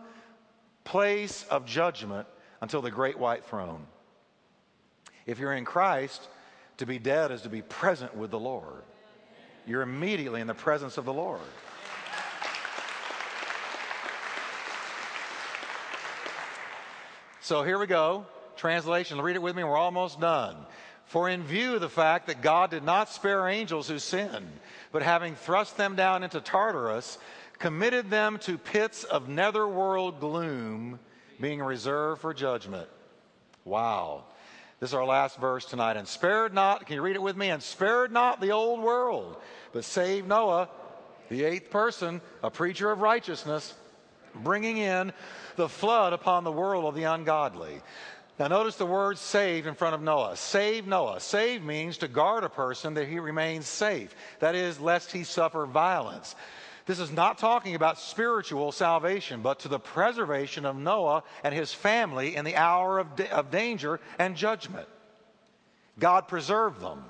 place 0.84 1.46
of 1.50 1.66
judgment 1.66 2.28
until 2.62 2.82
the 2.82 2.92
great 2.92 3.20
white 3.20 3.46
throne. 3.46 3.86
If 5.26 5.40
you're 5.40 5.54
in 5.54 5.66
Christ, 5.66 6.28
to 6.78 6.86
be 6.86 6.98
dead 6.98 7.32
is 7.32 7.42
to 7.42 7.50
be 7.50 7.62
present 7.62 8.16
with 8.16 8.32
the 8.32 8.40
Lord. 8.40 8.84
You're 9.68 9.82
immediately 9.82 10.42
in 10.42 10.48
the 10.48 10.54
presence 10.54 10.98
of 10.98 11.06
the 11.06 11.14
Lord. 11.14 11.42
So 17.50 17.64
here 17.64 17.80
we 17.80 17.88
go. 17.88 18.28
Translation. 18.58 19.20
Read 19.20 19.36
it 19.36 19.42
with 19.42 19.56
me. 19.56 19.64
We're 19.64 19.76
almost 19.76 20.20
done. 20.20 20.56
For 21.06 21.28
in 21.28 21.42
view 21.42 21.74
of 21.74 21.82
the 21.82 21.90
fact 21.90 22.28
that 22.28 22.44
God 22.44 22.70
did 22.70 22.84
not 22.84 23.10
spare 23.10 23.48
angels 23.48 23.88
who 23.88 23.98
sinned, 23.98 24.52
but 24.92 25.02
having 25.02 25.34
thrust 25.34 25.76
them 25.76 25.96
down 25.96 26.22
into 26.22 26.42
Tartarus, 26.42 27.18
committed 27.58 28.12
them 28.12 28.38
to 28.44 28.60
pits 28.60 29.04
of 29.04 29.30
netherworld 29.30 30.20
gloom, 30.20 31.00
being 31.42 31.60
reserved 31.60 32.22
for 32.22 32.36
judgment. 32.36 32.88
Wow. 33.66 34.26
This 34.80 34.92
is 34.92 34.94
our 34.94 35.04
last 35.04 35.40
verse 35.40 35.66
tonight. 35.66 35.98
And 35.98 36.08
spared 36.08 36.54
not, 36.54 36.86
can 36.86 36.98
you 36.98 37.02
read 37.02 37.16
it 37.16 37.22
with 37.24 37.36
me? 37.36 37.50
And 37.50 37.64
spared 37.64 38.12
not 38.12 38.42
the 38.42 38.52
old 38.52 38.80
world, 38.80 39.38
but 39.74 39.84
saved 39.84 40.28
Noah, 40.28 40.70
the 41.30 41.46
eighth 41.46 41.72
person, 41.72 42.22
a 42.44 42.52
preacher 42.52 42.92
of 42.92 43.02
righteousness, 43.02 43.74
bringing 44.36 44.78
in 44.78 45.12
the 45.56 45.70
flood 45.70 46.14
upon 46.14 46.44
the 46.44 46.52
world 46.52 46.86
of 46.86 46.96
the 46.96 47.04
ungodly. 47.04 47.82
Now, 48.40 48.48
notice 48.48 48.78
the 48.78 48.86
word 48.86 49.18
save 49.18 49.68
in 49.68 49.76
front 49.76 49.96
of 49.96 50.02
Noah. 50.02 50.38
Save 50.38 50.88
Noah. 50.88 51.20
Save 51.20 51.62
means 51.62 51.98
to 51.98 52.08
guard 52.08 52.46
a 52.46 52.50
person 52.50 52.94
that 52.94 53.10
he 53.10 53.20
remains 53.20 53.68
safe. 53.68 54.16
That 54.40 54.56
is, 54.56 54.80
lest 54.80 55.12
he 55.12 55.26
suffer 55.26 55.66
violence. 55.66 56.36
This 56.86 57.00
is 57.00 57.12
not 57.12 57.38
talking 57.38 57.76
about 57.76 58.00
spiritual 58.00 58.72
salvation, 58.72 59.42
but 59.42 59.60
to 59.60 59.68
the 59.68 59.78
preservation 59.78 60.66
of 60.66 60.78
Noah 60.78 61.24
and 61.44 61.54
his 61.54 61.74
family 61.74 62.36
in 62.36 62.46
the 62.46 62.56
hour 62.56 62.98
of, 62.98 63.16
da- 63.16 63.30
of 63.30 63.52
danger 63.52 64.00
and 64.18 64.36
judgment. 64.36 64.88
God 66.00 66.30
preserved 66.30 66.80
them. 66.80 67.04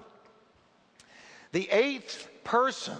The 1.52 1.70
eighth 1.70 2.28
person, 2.44 2.98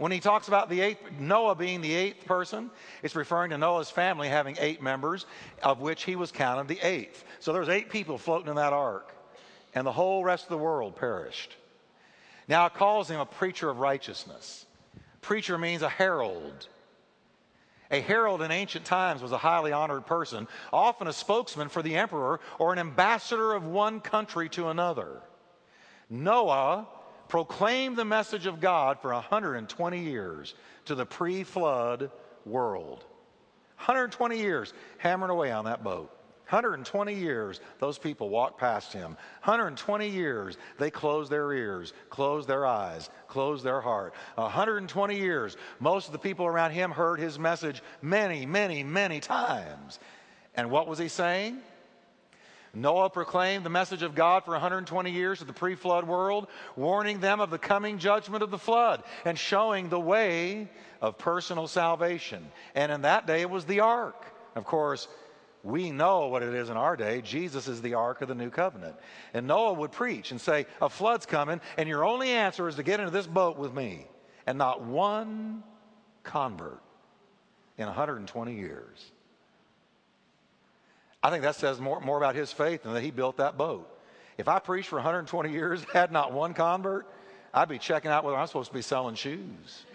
when 0.00 0.12
he 0.12 0.18
talks 0.18 0.48
about 0.48 0.70
the 0.70 0.80
eighth, 0.80 1.02
Noah 1.18 1.54
being 1.54 1.82
the 1.82 1.92
eighth 1.92 2.24
person, 2.24 2.70
it's 3.02 3.14
referring 3.14 3.50
to 3.50 3.58
Noah's 3.58 3.90
family 3.90 4.28
having 4.28 4.56
eight 4.58 4.80
members, 4.80 5.26
of 5.62 5.82
which 5.82 6.04
he 6.04 6.16
was 6.16 6.32
counted 6.32 6.68
the 6.68 6.80
eighth. 6.80 7.22
So 7.38 7.52
there's 7.52 7.68
eight 7.68 7.90
people 7.90 8.16
floating 8.16 8.48
in 8.48 8.56
that 8.56 8.72
ark, 8.72 9.14
and 9.74 9.86
the 9.86 9.92
whole 9.92 10.24
rest 10.24 10.44
of 10.44 10.48
the 10.48 10.56
world 10.56 10.96
perished. 10.96 11.54
Now 12.48 12.64
it 12.64 12.72
calls 12.72 13.10
him 13.10 13.20
a 13.20 13.26
preacher 13.26 13.68
of 13.68 13.80
righteousness. 13.80 14.64
Preacher 15.20 15.58
means 15.58 15.82
a 15.82 15.90
herald. 15.90 16.66
A 17.90 18.00
herald 18.00 18.40
in 18.40 18.50
ancient 18.50 18.86
times 18.86 19.20
was 19.20 19.32
a 19.32 19.36
highly 19.36 19.72
honored 19.72 20.06
person, 20.06 20.48
often 20.72 21.08
a 21.08 21.12
spokesman 21.12 21.68
for 21.68 21.82
the 21.82 21.96
emperor 21.96 22.40
or 22.58 22.72
an 22.72 22.78
ambassador 22.78 23.52
of 23.52 23.66
one 23.66 24.00
country 24.00 24.48
to 24.48 24.68
another. 24.68 25.20
Noah 26.08 26.88
proclaimed 27.30 27.96
the 27.96 28.04
message 28.04 28.46
of 28.46 28.60
God 28.60 29.00
for 29.00 29.12
120 29.14 29.98
years 29.98 30.54
to 30.84 30.94
the 30.94 31.06
pre 31.06 31.44
flood 31.44 32.10
world. 32.44 33.04
120 33.76 34.36
years 34.36 34.74
hammering 34.98 35.30
away 35.30 35.50
on 35.50 35.64
that 35.64 35.82
boat. 35.82 36.10
120 36.50 37.14
years, 37.14 37.60
those 37.78 37.96
people 37.96 38.28
walked 38.28 38.58
past 38.58 38.92
him. 38.92 39.16
120 39.44 40.08
years, 40.08 40.58
they 40.78 40.90
closed 40.90 41.30
their 41.30 41.52
ears, 41.52 41.92
closed 42.10 42.48
their 42.48 42.66
eyes, 42.66 43.08
closed 43.28 43.64
their 43.64 43.80
heart. 43.80 44.12
120 44.34 45.16
years, 45.16 45.56
most 45.78 46.08
of 46.08 46.12
the 46.12 46.18
people 46.18 46.44
around 46.44 46.72
him 46.72 46.90
heard 46.90 47.20
his 47.20 47.38
message 47.38 47.80
many, 48.02 48.44
many, 48.44 48.82
many 48.82 49.20
times. 49.20 50.00
And 50.56 50.72
what 50.72 50.88
was 50.88 50.98
he 50.98 51.06
saying? 51.06 51.58
Noah 52.72 53.10
proclaimed 53.10 53.64
the 53.64 53.70
message 53.70 54.02
of 54.02 54.14
God 54.14 54.44
for 54.44 54.52
120 54.52 55.10
years 55.10 55.40
to 55.40 55.44
the 55.44 55.52
pre 55.52 55.74
flood 55.74 56.04
world, 56.06 56.46
warning 56.76 57.20
them 57.20 57.40
of 57.40 57.50
the 57.50 57.58
coming 57.58 57.98
judgment 57.98 58.42
of 58.42 58.50
the 58.50 58.58
flood 58.58 59.02
and 59.24 59.38
showing 59.38 59.88
the 59.88 59.98
way 59.98 60.68
of 61.00 61.18
personal 61.18 61.66
salvation. 61.66 62.50
And 62.74 62.92
in 62.92 63.02
that 63.02 63.26
day, 63.26 63.40
it 63.40 63.50
was 63.50 63.64
the 63.64 63.80
ark. 63.80 64.24
Of 64.54 64.64
course, 64.64 65.08
we 65.62 65.90
know 65.90 66.28
what 66.28 66.42
it 66.42 66.54
is 66.54 66.70
in 66.70 66.76
our 66.76 66.96
day. 66.96 67.20
Jesus 67.22 67.68
is 67.68 67.82
the 67.82 67.94
ark 67.94 68.22
of 68.22 68.28
the 68.28 68.34
new 68.34 68.50
covenant. 68.50 68.96
And 69.34 69.46
Noah 69.46 69.74
would 69.74 69.92
preach 69.92 70.30
and 70.30 70.40
say, 70.40 70.66
A 70.80 70.88
flood's 70.88 71.26
coming, 71.26 71.60
and 71.76 71.88
your 71.88 72.04
only 72.04 72.30
answer 72.30 72.68
is 72.68 72.76
to 72.76 72.82
get 72.82 73.00
into 73.00 73.12
this 73.12 73.26
boat 73.26 73.58
with 73.58 73.74
me. 73.74 74.06
And 74.46 74.58
not 74.58 74.82
one 74.82 75.62
convert 76.22 76.80
in 77.76 77.86
120 77.86 78.54
years. 78.54 79.12
I 81.22 81.30
think 81.30 81.42
that 81.42 81.56
says 81.56 81.80
more, 81.80 82.00
more 82.00 82.16
about 82.16 82.34
his 82.34 82.50
faith 82.52 82.82
than 82.82 82.94
that 82.94 83.02
he 83.02 83.10
built 83.10 83.36
that 83.36 83.58
boat. 83.58 83.88
If 84.38 84.48
I 84.48 84.58
preached 84.58 84.88
for 84.88 84.96
120 84.96 85.52
years, 85.52 85.84
had 85.92 86.10
not 86.12 86.32
one 86.32 86.54
convert, 86.54 87.06
I'd 87.52 87.68
be 87.68 87.78
checking 87.78 88.10
out 88.10 88.24
whether 88.24 88.36
I'm 88.36 88.46
supposed 88.46 88.70
to 88.70 88.74
be 88.74 88.82
selling 88.82 89.16
shoes. 89.16 89.84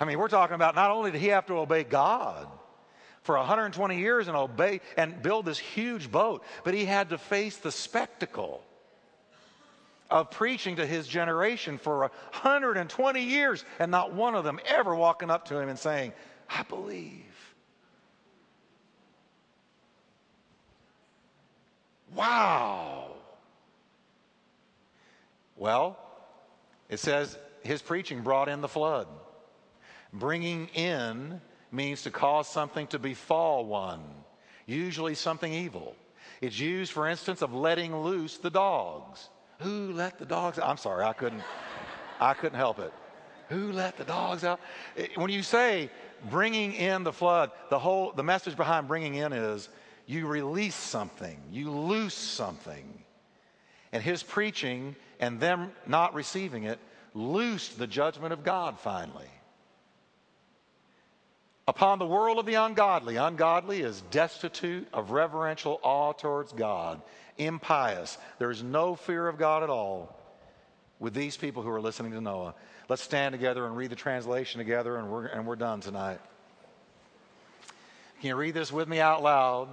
I 0.00 0.04
mean, 0.04 0.18
we're 0.18 0.28
talking 0.28 0.54
about 0.54 0.74
not 0.74 0.90
only 0.90 1.12
did 1.12 1.20
he 1.20 1.28
have 1.28 1.46
to 1.46 1.54
obey 1.54 1.84
God 1.84 2.48
for 3.22 3.36
120 3.36 3.98
years 3.98 4.26
and 4.26 4.36
obey 4.36 4.80
and 4.96 5.22
build 5.22 5.46
this 5.46 5.58
huge 5.58 6.10
boat, 6.10 6.42
but 6.64 6.74
he 6.74 6.84
had 6.84 7.10
to 7.10 7.18
face 7.18 7.56
the 7.58 7.70
spectacle 7.70 8.64
of 10.10 10.30
preaching 10.30 10.76
to 10.76 10.84
his 10.84 11.06
generation 11.06 11.78
for 11.78 12.00
120 12.00 13.22
years 13.22 13.64
and 13.78 13.90
not 13.92 14.12
one 14.12 14.34
of 14.34 14.42
them 14.44 14.58
ever 14.66 14.94
walking 14.94 15.30
up 15.30 15.46
to 15.46 15.58
him 15.58 15.68
and 15.68 15.78
saying, 15.78 16.12
I 16.48 16.62
believe. 16.62 17.24
Wow. 22.14 23.12
Well, 25.56 25.98
it 26.88 26.98
says 26.98 27.38
his 27.62 27.80
preaching 27.80 28.22
brought 28.22 28.48
in 28.48 28.60
the 28.60 28.68
flood. 28.68 29.06
Bringing 30.12 30.68
in 30.68 31.40
means 31.70 32.02
to 32.02 32.10
cause 32.10 32.48
something 32.48 32.86
to 32.88 32.98
befall 32.98 33.64
one, 33.64 34.02
usually 34.66 35.14
something 35.14 35.52
evil. 35.52 35.96
It's 36.42 36.58
used, 36.58 36.92
for 36.92 37.08
instance, 37.08 37.40
of 37.40 37.54
letting 37.54 37.96
loose 37.96 38.36
the 38.36 38.50
dogs. 38.50 39.30
Who 39.60 39.92
let 39.92 40.18
the 40.18 40.26
dogs 40.26 40.58
out? 40.58 40.68
I'm 40.68 40.76
sorry, 40.76 41.04
I 41.04 41.12
couldn't, 41.12 41.42
I 42.20 42.34
couldn't 42.34 42.58
help 42.58 42.78
it. 42.78 42.92
Who 43.48 43.72
let 43.72 43.96
the 43.96 44.04
dogs 44.04 44.44
out? 44.44 44.60
When 45.14 45.30
you 45.30 45.42
say 45.42 45.90
bringing 46.30 46.72
in 46.74 47.04
the 47.04 47.12
flood, 47.12 47.50
the 47.70 47.78
whole, 47.78 48.12
the 48.12 48.22
message 48.22 48.56
behind 48.56 48.88
bringing 48.88 49.14
in 49.14 49.32
is 49.32 49.68
you 50.06 50.26
release 50.26 50.74
something, 50.74 51.40
you 51.50 51.70
loose 51.70 52.14
something. 52.14 53.02
And 53.92 54.02
his 54.02 54.22
preaching 54.22 54.96
and 55.20 55.38
them 55.38 55.72
not 55.86 56.14
receiving 56.14 56.64
it 56.64 56.78
loosed 57.14 57.78
the 57.78 57.86
judgment 57.86 58.32
of 58.32 58.42
God 58.42 58.78
finally. 58.78 59.28
Upon 61.68 61.98
the 61.98 62.06
world 62.06 62.38
of 62.38 62.46
the 62.46 62.54
ungodly, 62.54 63.16
ungodly 63.16 63.82
is 63.82 64.00
destitute 64.10 64.88
of 64.92 65.10
reverential 65.10 65.78
awe 65.82 66.12
towards 66.12 66.52
God, 66.52 67.00
impious. 67.38 68.18
There 68.38 68.50
is 68.50 68.62
no 68.62 68.96
fear 68.96 69.28
of 69.28 69.38
God 69.38 69.62
at 69.62 69.70
all 69.70 70.18
with 71.02 71.14
these 71.14 71.36
people 71.36 71.64
who 71.64 71.68
are 71.68 71.80
listening 71.80 72.12
to 72.12 72.20
Noah. 72.20 72.54
Let's 72.88 73.02
stand 73.02 73.32
together 73.32 73.66
and 73.66 73.76
read 73.76 73.90
the 73.90 73.96
translation 73.96 74.58
together, 74.58 74.96
and 74.96 75.10
we're, 75.10 75.26
and 75.26 75.44
we're 75.44 75.56
done 75.56 75.80
tonight. 75.80 76.20
Can 78.20 78.28
you 78.28 78.36
read 78.36 78.54
this 78.54 78.72
with 78.72 78.88
me 78.88 79.00
out 79.00 79.22
loud? 79.22 79.68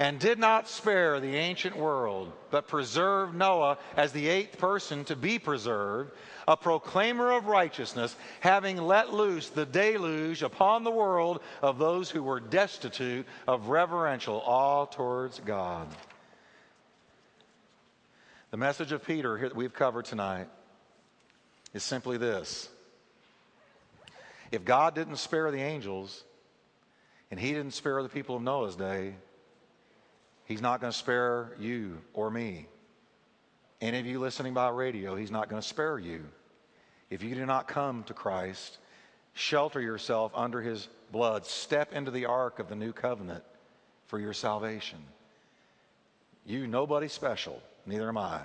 and 0.00 0.20
did 0.20 0.38
not 0.38 0.68
spare 0.68 1.18
the 1.18 1.34
ancient 1.34 1.76
world, 1.76 2.32
but 2.52 2.68
preserved 2.68 3.34
Noah 3.34 3.78
as 3.96 4.12
the 4.12 4.28
eighth 4.28 4.56
person 4.56 5.04
to 5.06 5.16
be 5.16 5.40
preserved, 5.40 6.12
a 6.46 6.56
proclaimer 6.56 7.32
of 7.32 7.46
righteousness, 7.46 8.14
having 8.38 8.76
let 8.76 9.12
loose 9.12 9.48
the 9.48 9.66
deluge 9.66 10.44
upon 10.44 10.84
the 10.84 10.90
world 10.92 11.40
of 11.62 11.78
those 11.78 12.10
who 12.10 12.22
were 12.22 12.38
destitute 12.38 13.26
of 13.48 13.70
reverential 13.70 14.40
awe 14.46 14.84
towards 14.84 15.40
God. 15.40 15.88
The 18.50 18.56
message 18.56 18.92
of 18.92 19.04
Peter 19.04 19.38
that 19.40 19.54
we've 19.54 19.74
covered 19.74 20.06
tonight 20.06 20.48
is 21.74 21.82
simply 21.82 22.16
this. 22.16 22.68
If 24.50 24.64
God 24.64 24.94
didn't 24.94 25.16
spare 25.16 25.50
the 25.50 25.60
angels, 25.60 26.24
and 27.30 27.38
he 27.38 27.52
didn't 27.52 27.74
spare 27.74 28.02
the 28.02 28.08
people 28.08 28.36
of 28.36 28.42
Noah's 28.42 28.76
day, 28.76 29.14
He's 30.46 30.62
not 30.62 30.80
going 30.80 30.90
to 30.90 30.98
spare 30.98 31.52
you 31.60 31.98
or 32.14 32.30
me. 32.30 32.68
Any 33.82 33.98
of 33.98 34.06
you 34.06 34.18
listening 34.18 34.54
by 34.54 34.70
radio, 34.70 35.14
He's 35.14 35.30
not 35.30 35.50
going 35.50 35.60
to 35.60 35.68
spare 35.68 35.98
you. 35.98 36.24
If 37.10 37.22
you 37.22 37.34
do 37.34 37.44
not 37.44 37.68
come 37.68 38.02
to 38.04 38.14
Christ, 38.14 38.78
shelter 39.34 39.78
yourself 39.78 40.32
under 40.34 40.62
His 40.62 40.88
blood, 41.12 41.44
step 41.44 41.92
into 41.92 42.10
the 42.10 42.24
ark 42.24 42.60
of 42.60 42.70
the 42.70 42.76
new 42.76 42.94
covenant 42.94 43.44
for 44.06 44.18
your 44.18 44.32
salvation. 44.32 45.00
You, 46.46 46.66
nobody 46.66 47.08
special, 47.08 47.60
neither 47.88 48.08
am 48.08 48.18
I. 48.18 48.40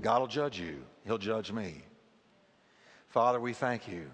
God 0.00 0.20
will 0.20 0.26
judge 0.26 0.58
you, 0.58 0.82
He'll 1.04 1.18
judge 1.18 1.52
me. 1.52 1.82
Father, 3.08 3.40
we 3.40 3.52
thank 3.52 3.88
you 3.88 4.10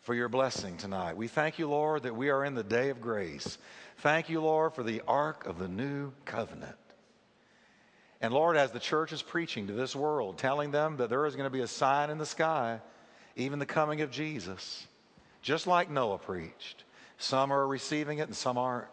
for 0.00 0.14
your 0.14 0.28
blessing 0.28 0.76
tonight. 0.76 1.16
We 1.16 1.28
thank 1.28 1.58
you, 1.58 1.68
Lord, 1.68 2.02
that 2.04 2.16
we 2.16 2.30
are 2.30 2.44
in 2.44 2.54
the 2.54 2.62
day 2.62 2.90
of 2.90 3.00
grace. 3.00 3.58
Thank 3.98 4.28
you, 4.28 4.40
Lord, 4.40 4.74
for 4.74 4.82
the 4.82 5.02
ark 5.06 5.46
of 5.46 5.58
the 5.58 5.68
new 5.68 6.12
covenant. 6.24 6.76
And 8.20 8.32
Lord, 8.34 8.56
as 8.56 8.72
the 8.72 8.80
church 8.80 9.12
is 9.12 9.22
preaching 9.22 9.68
to 9.68 9.72
this 9.72 9.94
world, 9.94 10.38
telling 10.38 10.70
them 10.70 10.96
that 10.96 11.08
there 11.08 11.26
is 11.26 11.36
going 11.36 11.46
to 11.46 11.50
be 11.50 11.60
a 11.60 11.68
sign 11.68 12.10
in 12.10 12.18
the 12.18 12.26
sky, 12.26 12.80
even 13.36 13.58
the 13.58 13.66
coming 13.66 14.00
of 14.00 14.10
Jesus, 14.10 14.86
just 15.40 15.66
like 15.66 15.90
Noah 15.90 16.18
preached. 16.18 16.84
Some 17.18 17.52
are 17.52 17.66
receiving 17.66 18.18
it 18.18 18.28
and 18.28 18.36
some 18.36 18.58
aren't. 18.58 18.88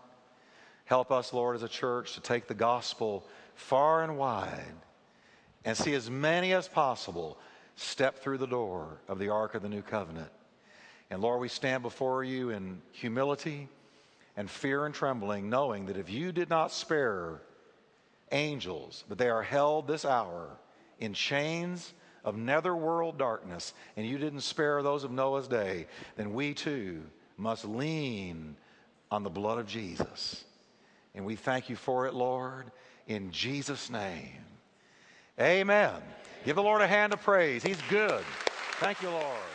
Help 0.85 1.11
us, 1.11 1.33
Lord, 1.33 1.55
as 1.55 1.63
a 1.63 1.67
church 1.67 2.13
to 2.13 2.21
take 2.21 2.47
the 2.47 2.53
gospel 2.53 3.25
far 3.55 4.03
and 4.03 4.17
wide 4.17 4.75
and 5.63 5.75
see 5.75 5.93
as 5.93 6.09
many 6.09 6.53
as 6.53 6.67
possible 6.67 7.37
step 7.75 8.19
through 8.19 8.37
the 8.37 8.47
door 8.47 8.99
of 9.07 9.19
the 9.19 9.29
ark 9.29 9.55
of 9.55 9.61
the 9.61 9.69
new 9.69 9.81
covenant. 9.81 10.29
And 11.09 11.21
Lord, 11.21 11.41
we 11.41 11.49
stand 11.49 11.83
before 11.83 12.23
you 12.23 12.49
in 12.49 12.81
humility 12.91 13.67
and 14.37 14.49
fear 14.49 14.85
and 14.85 14.93
trembling, 14.93 15.49
knowing 15.49 15.85
that 15.87 15.97
if 15.97 16.09
you 16.09 16.31
did 16.31 16.49
not 16.49 16.71
spare 16.71 17.41
angels, 18.31 19.03
but 19.07 19.17
they 19.17 19.29
are 19.29 19.43
held 19.43 19.87
this 19.87 20.05
hour 20.05 20.49
in 20.99 21.13
chains 21.13 21.93
of 22.23 22.37
netherworld 22.37 23.17
darkness, 23.17 23.73
and 23.95 24.05
you 24.05 24.17
didn't 24.17 24.41
spare 24.41 24.81
those 24.81 25.03
of 25.03 25.11
Noah's 25.11 25.47
day, 25.47 25.85
then 26.15 26.33
we 26.33 26.53
too 26.53 27.03
must 27.37 27.65
lean 27.65 28.55
on 29.11 29.23
the 29.23 29.29
blood 29.29 29.59
of 29.59 29.67
Jesus. 29.67 30.43
And 31.13 31.25
we 31.25 31.35
thank 31.35 31.69
you 31.69 31.75
for 31.75 32.07
it, 32.07 32.13
Lord, 32.13 32.71
in 33.07 33.31
Jesus' 33.31 33.89
name. 33.89 34.43
Amen. 35.39 36.01
Give 36.45 36.55
the 36.55 36.63
Lord 36.63 36.81
a 36.81 36.87
hand 36.87 37.13
of 37.13 37.21
praise. 37.21 37.63
He's 37.63 37.81
good. 37.89 38.23
Thank 38.79 39.01
you, 39.01 39.09
Lord. 39.09 39.54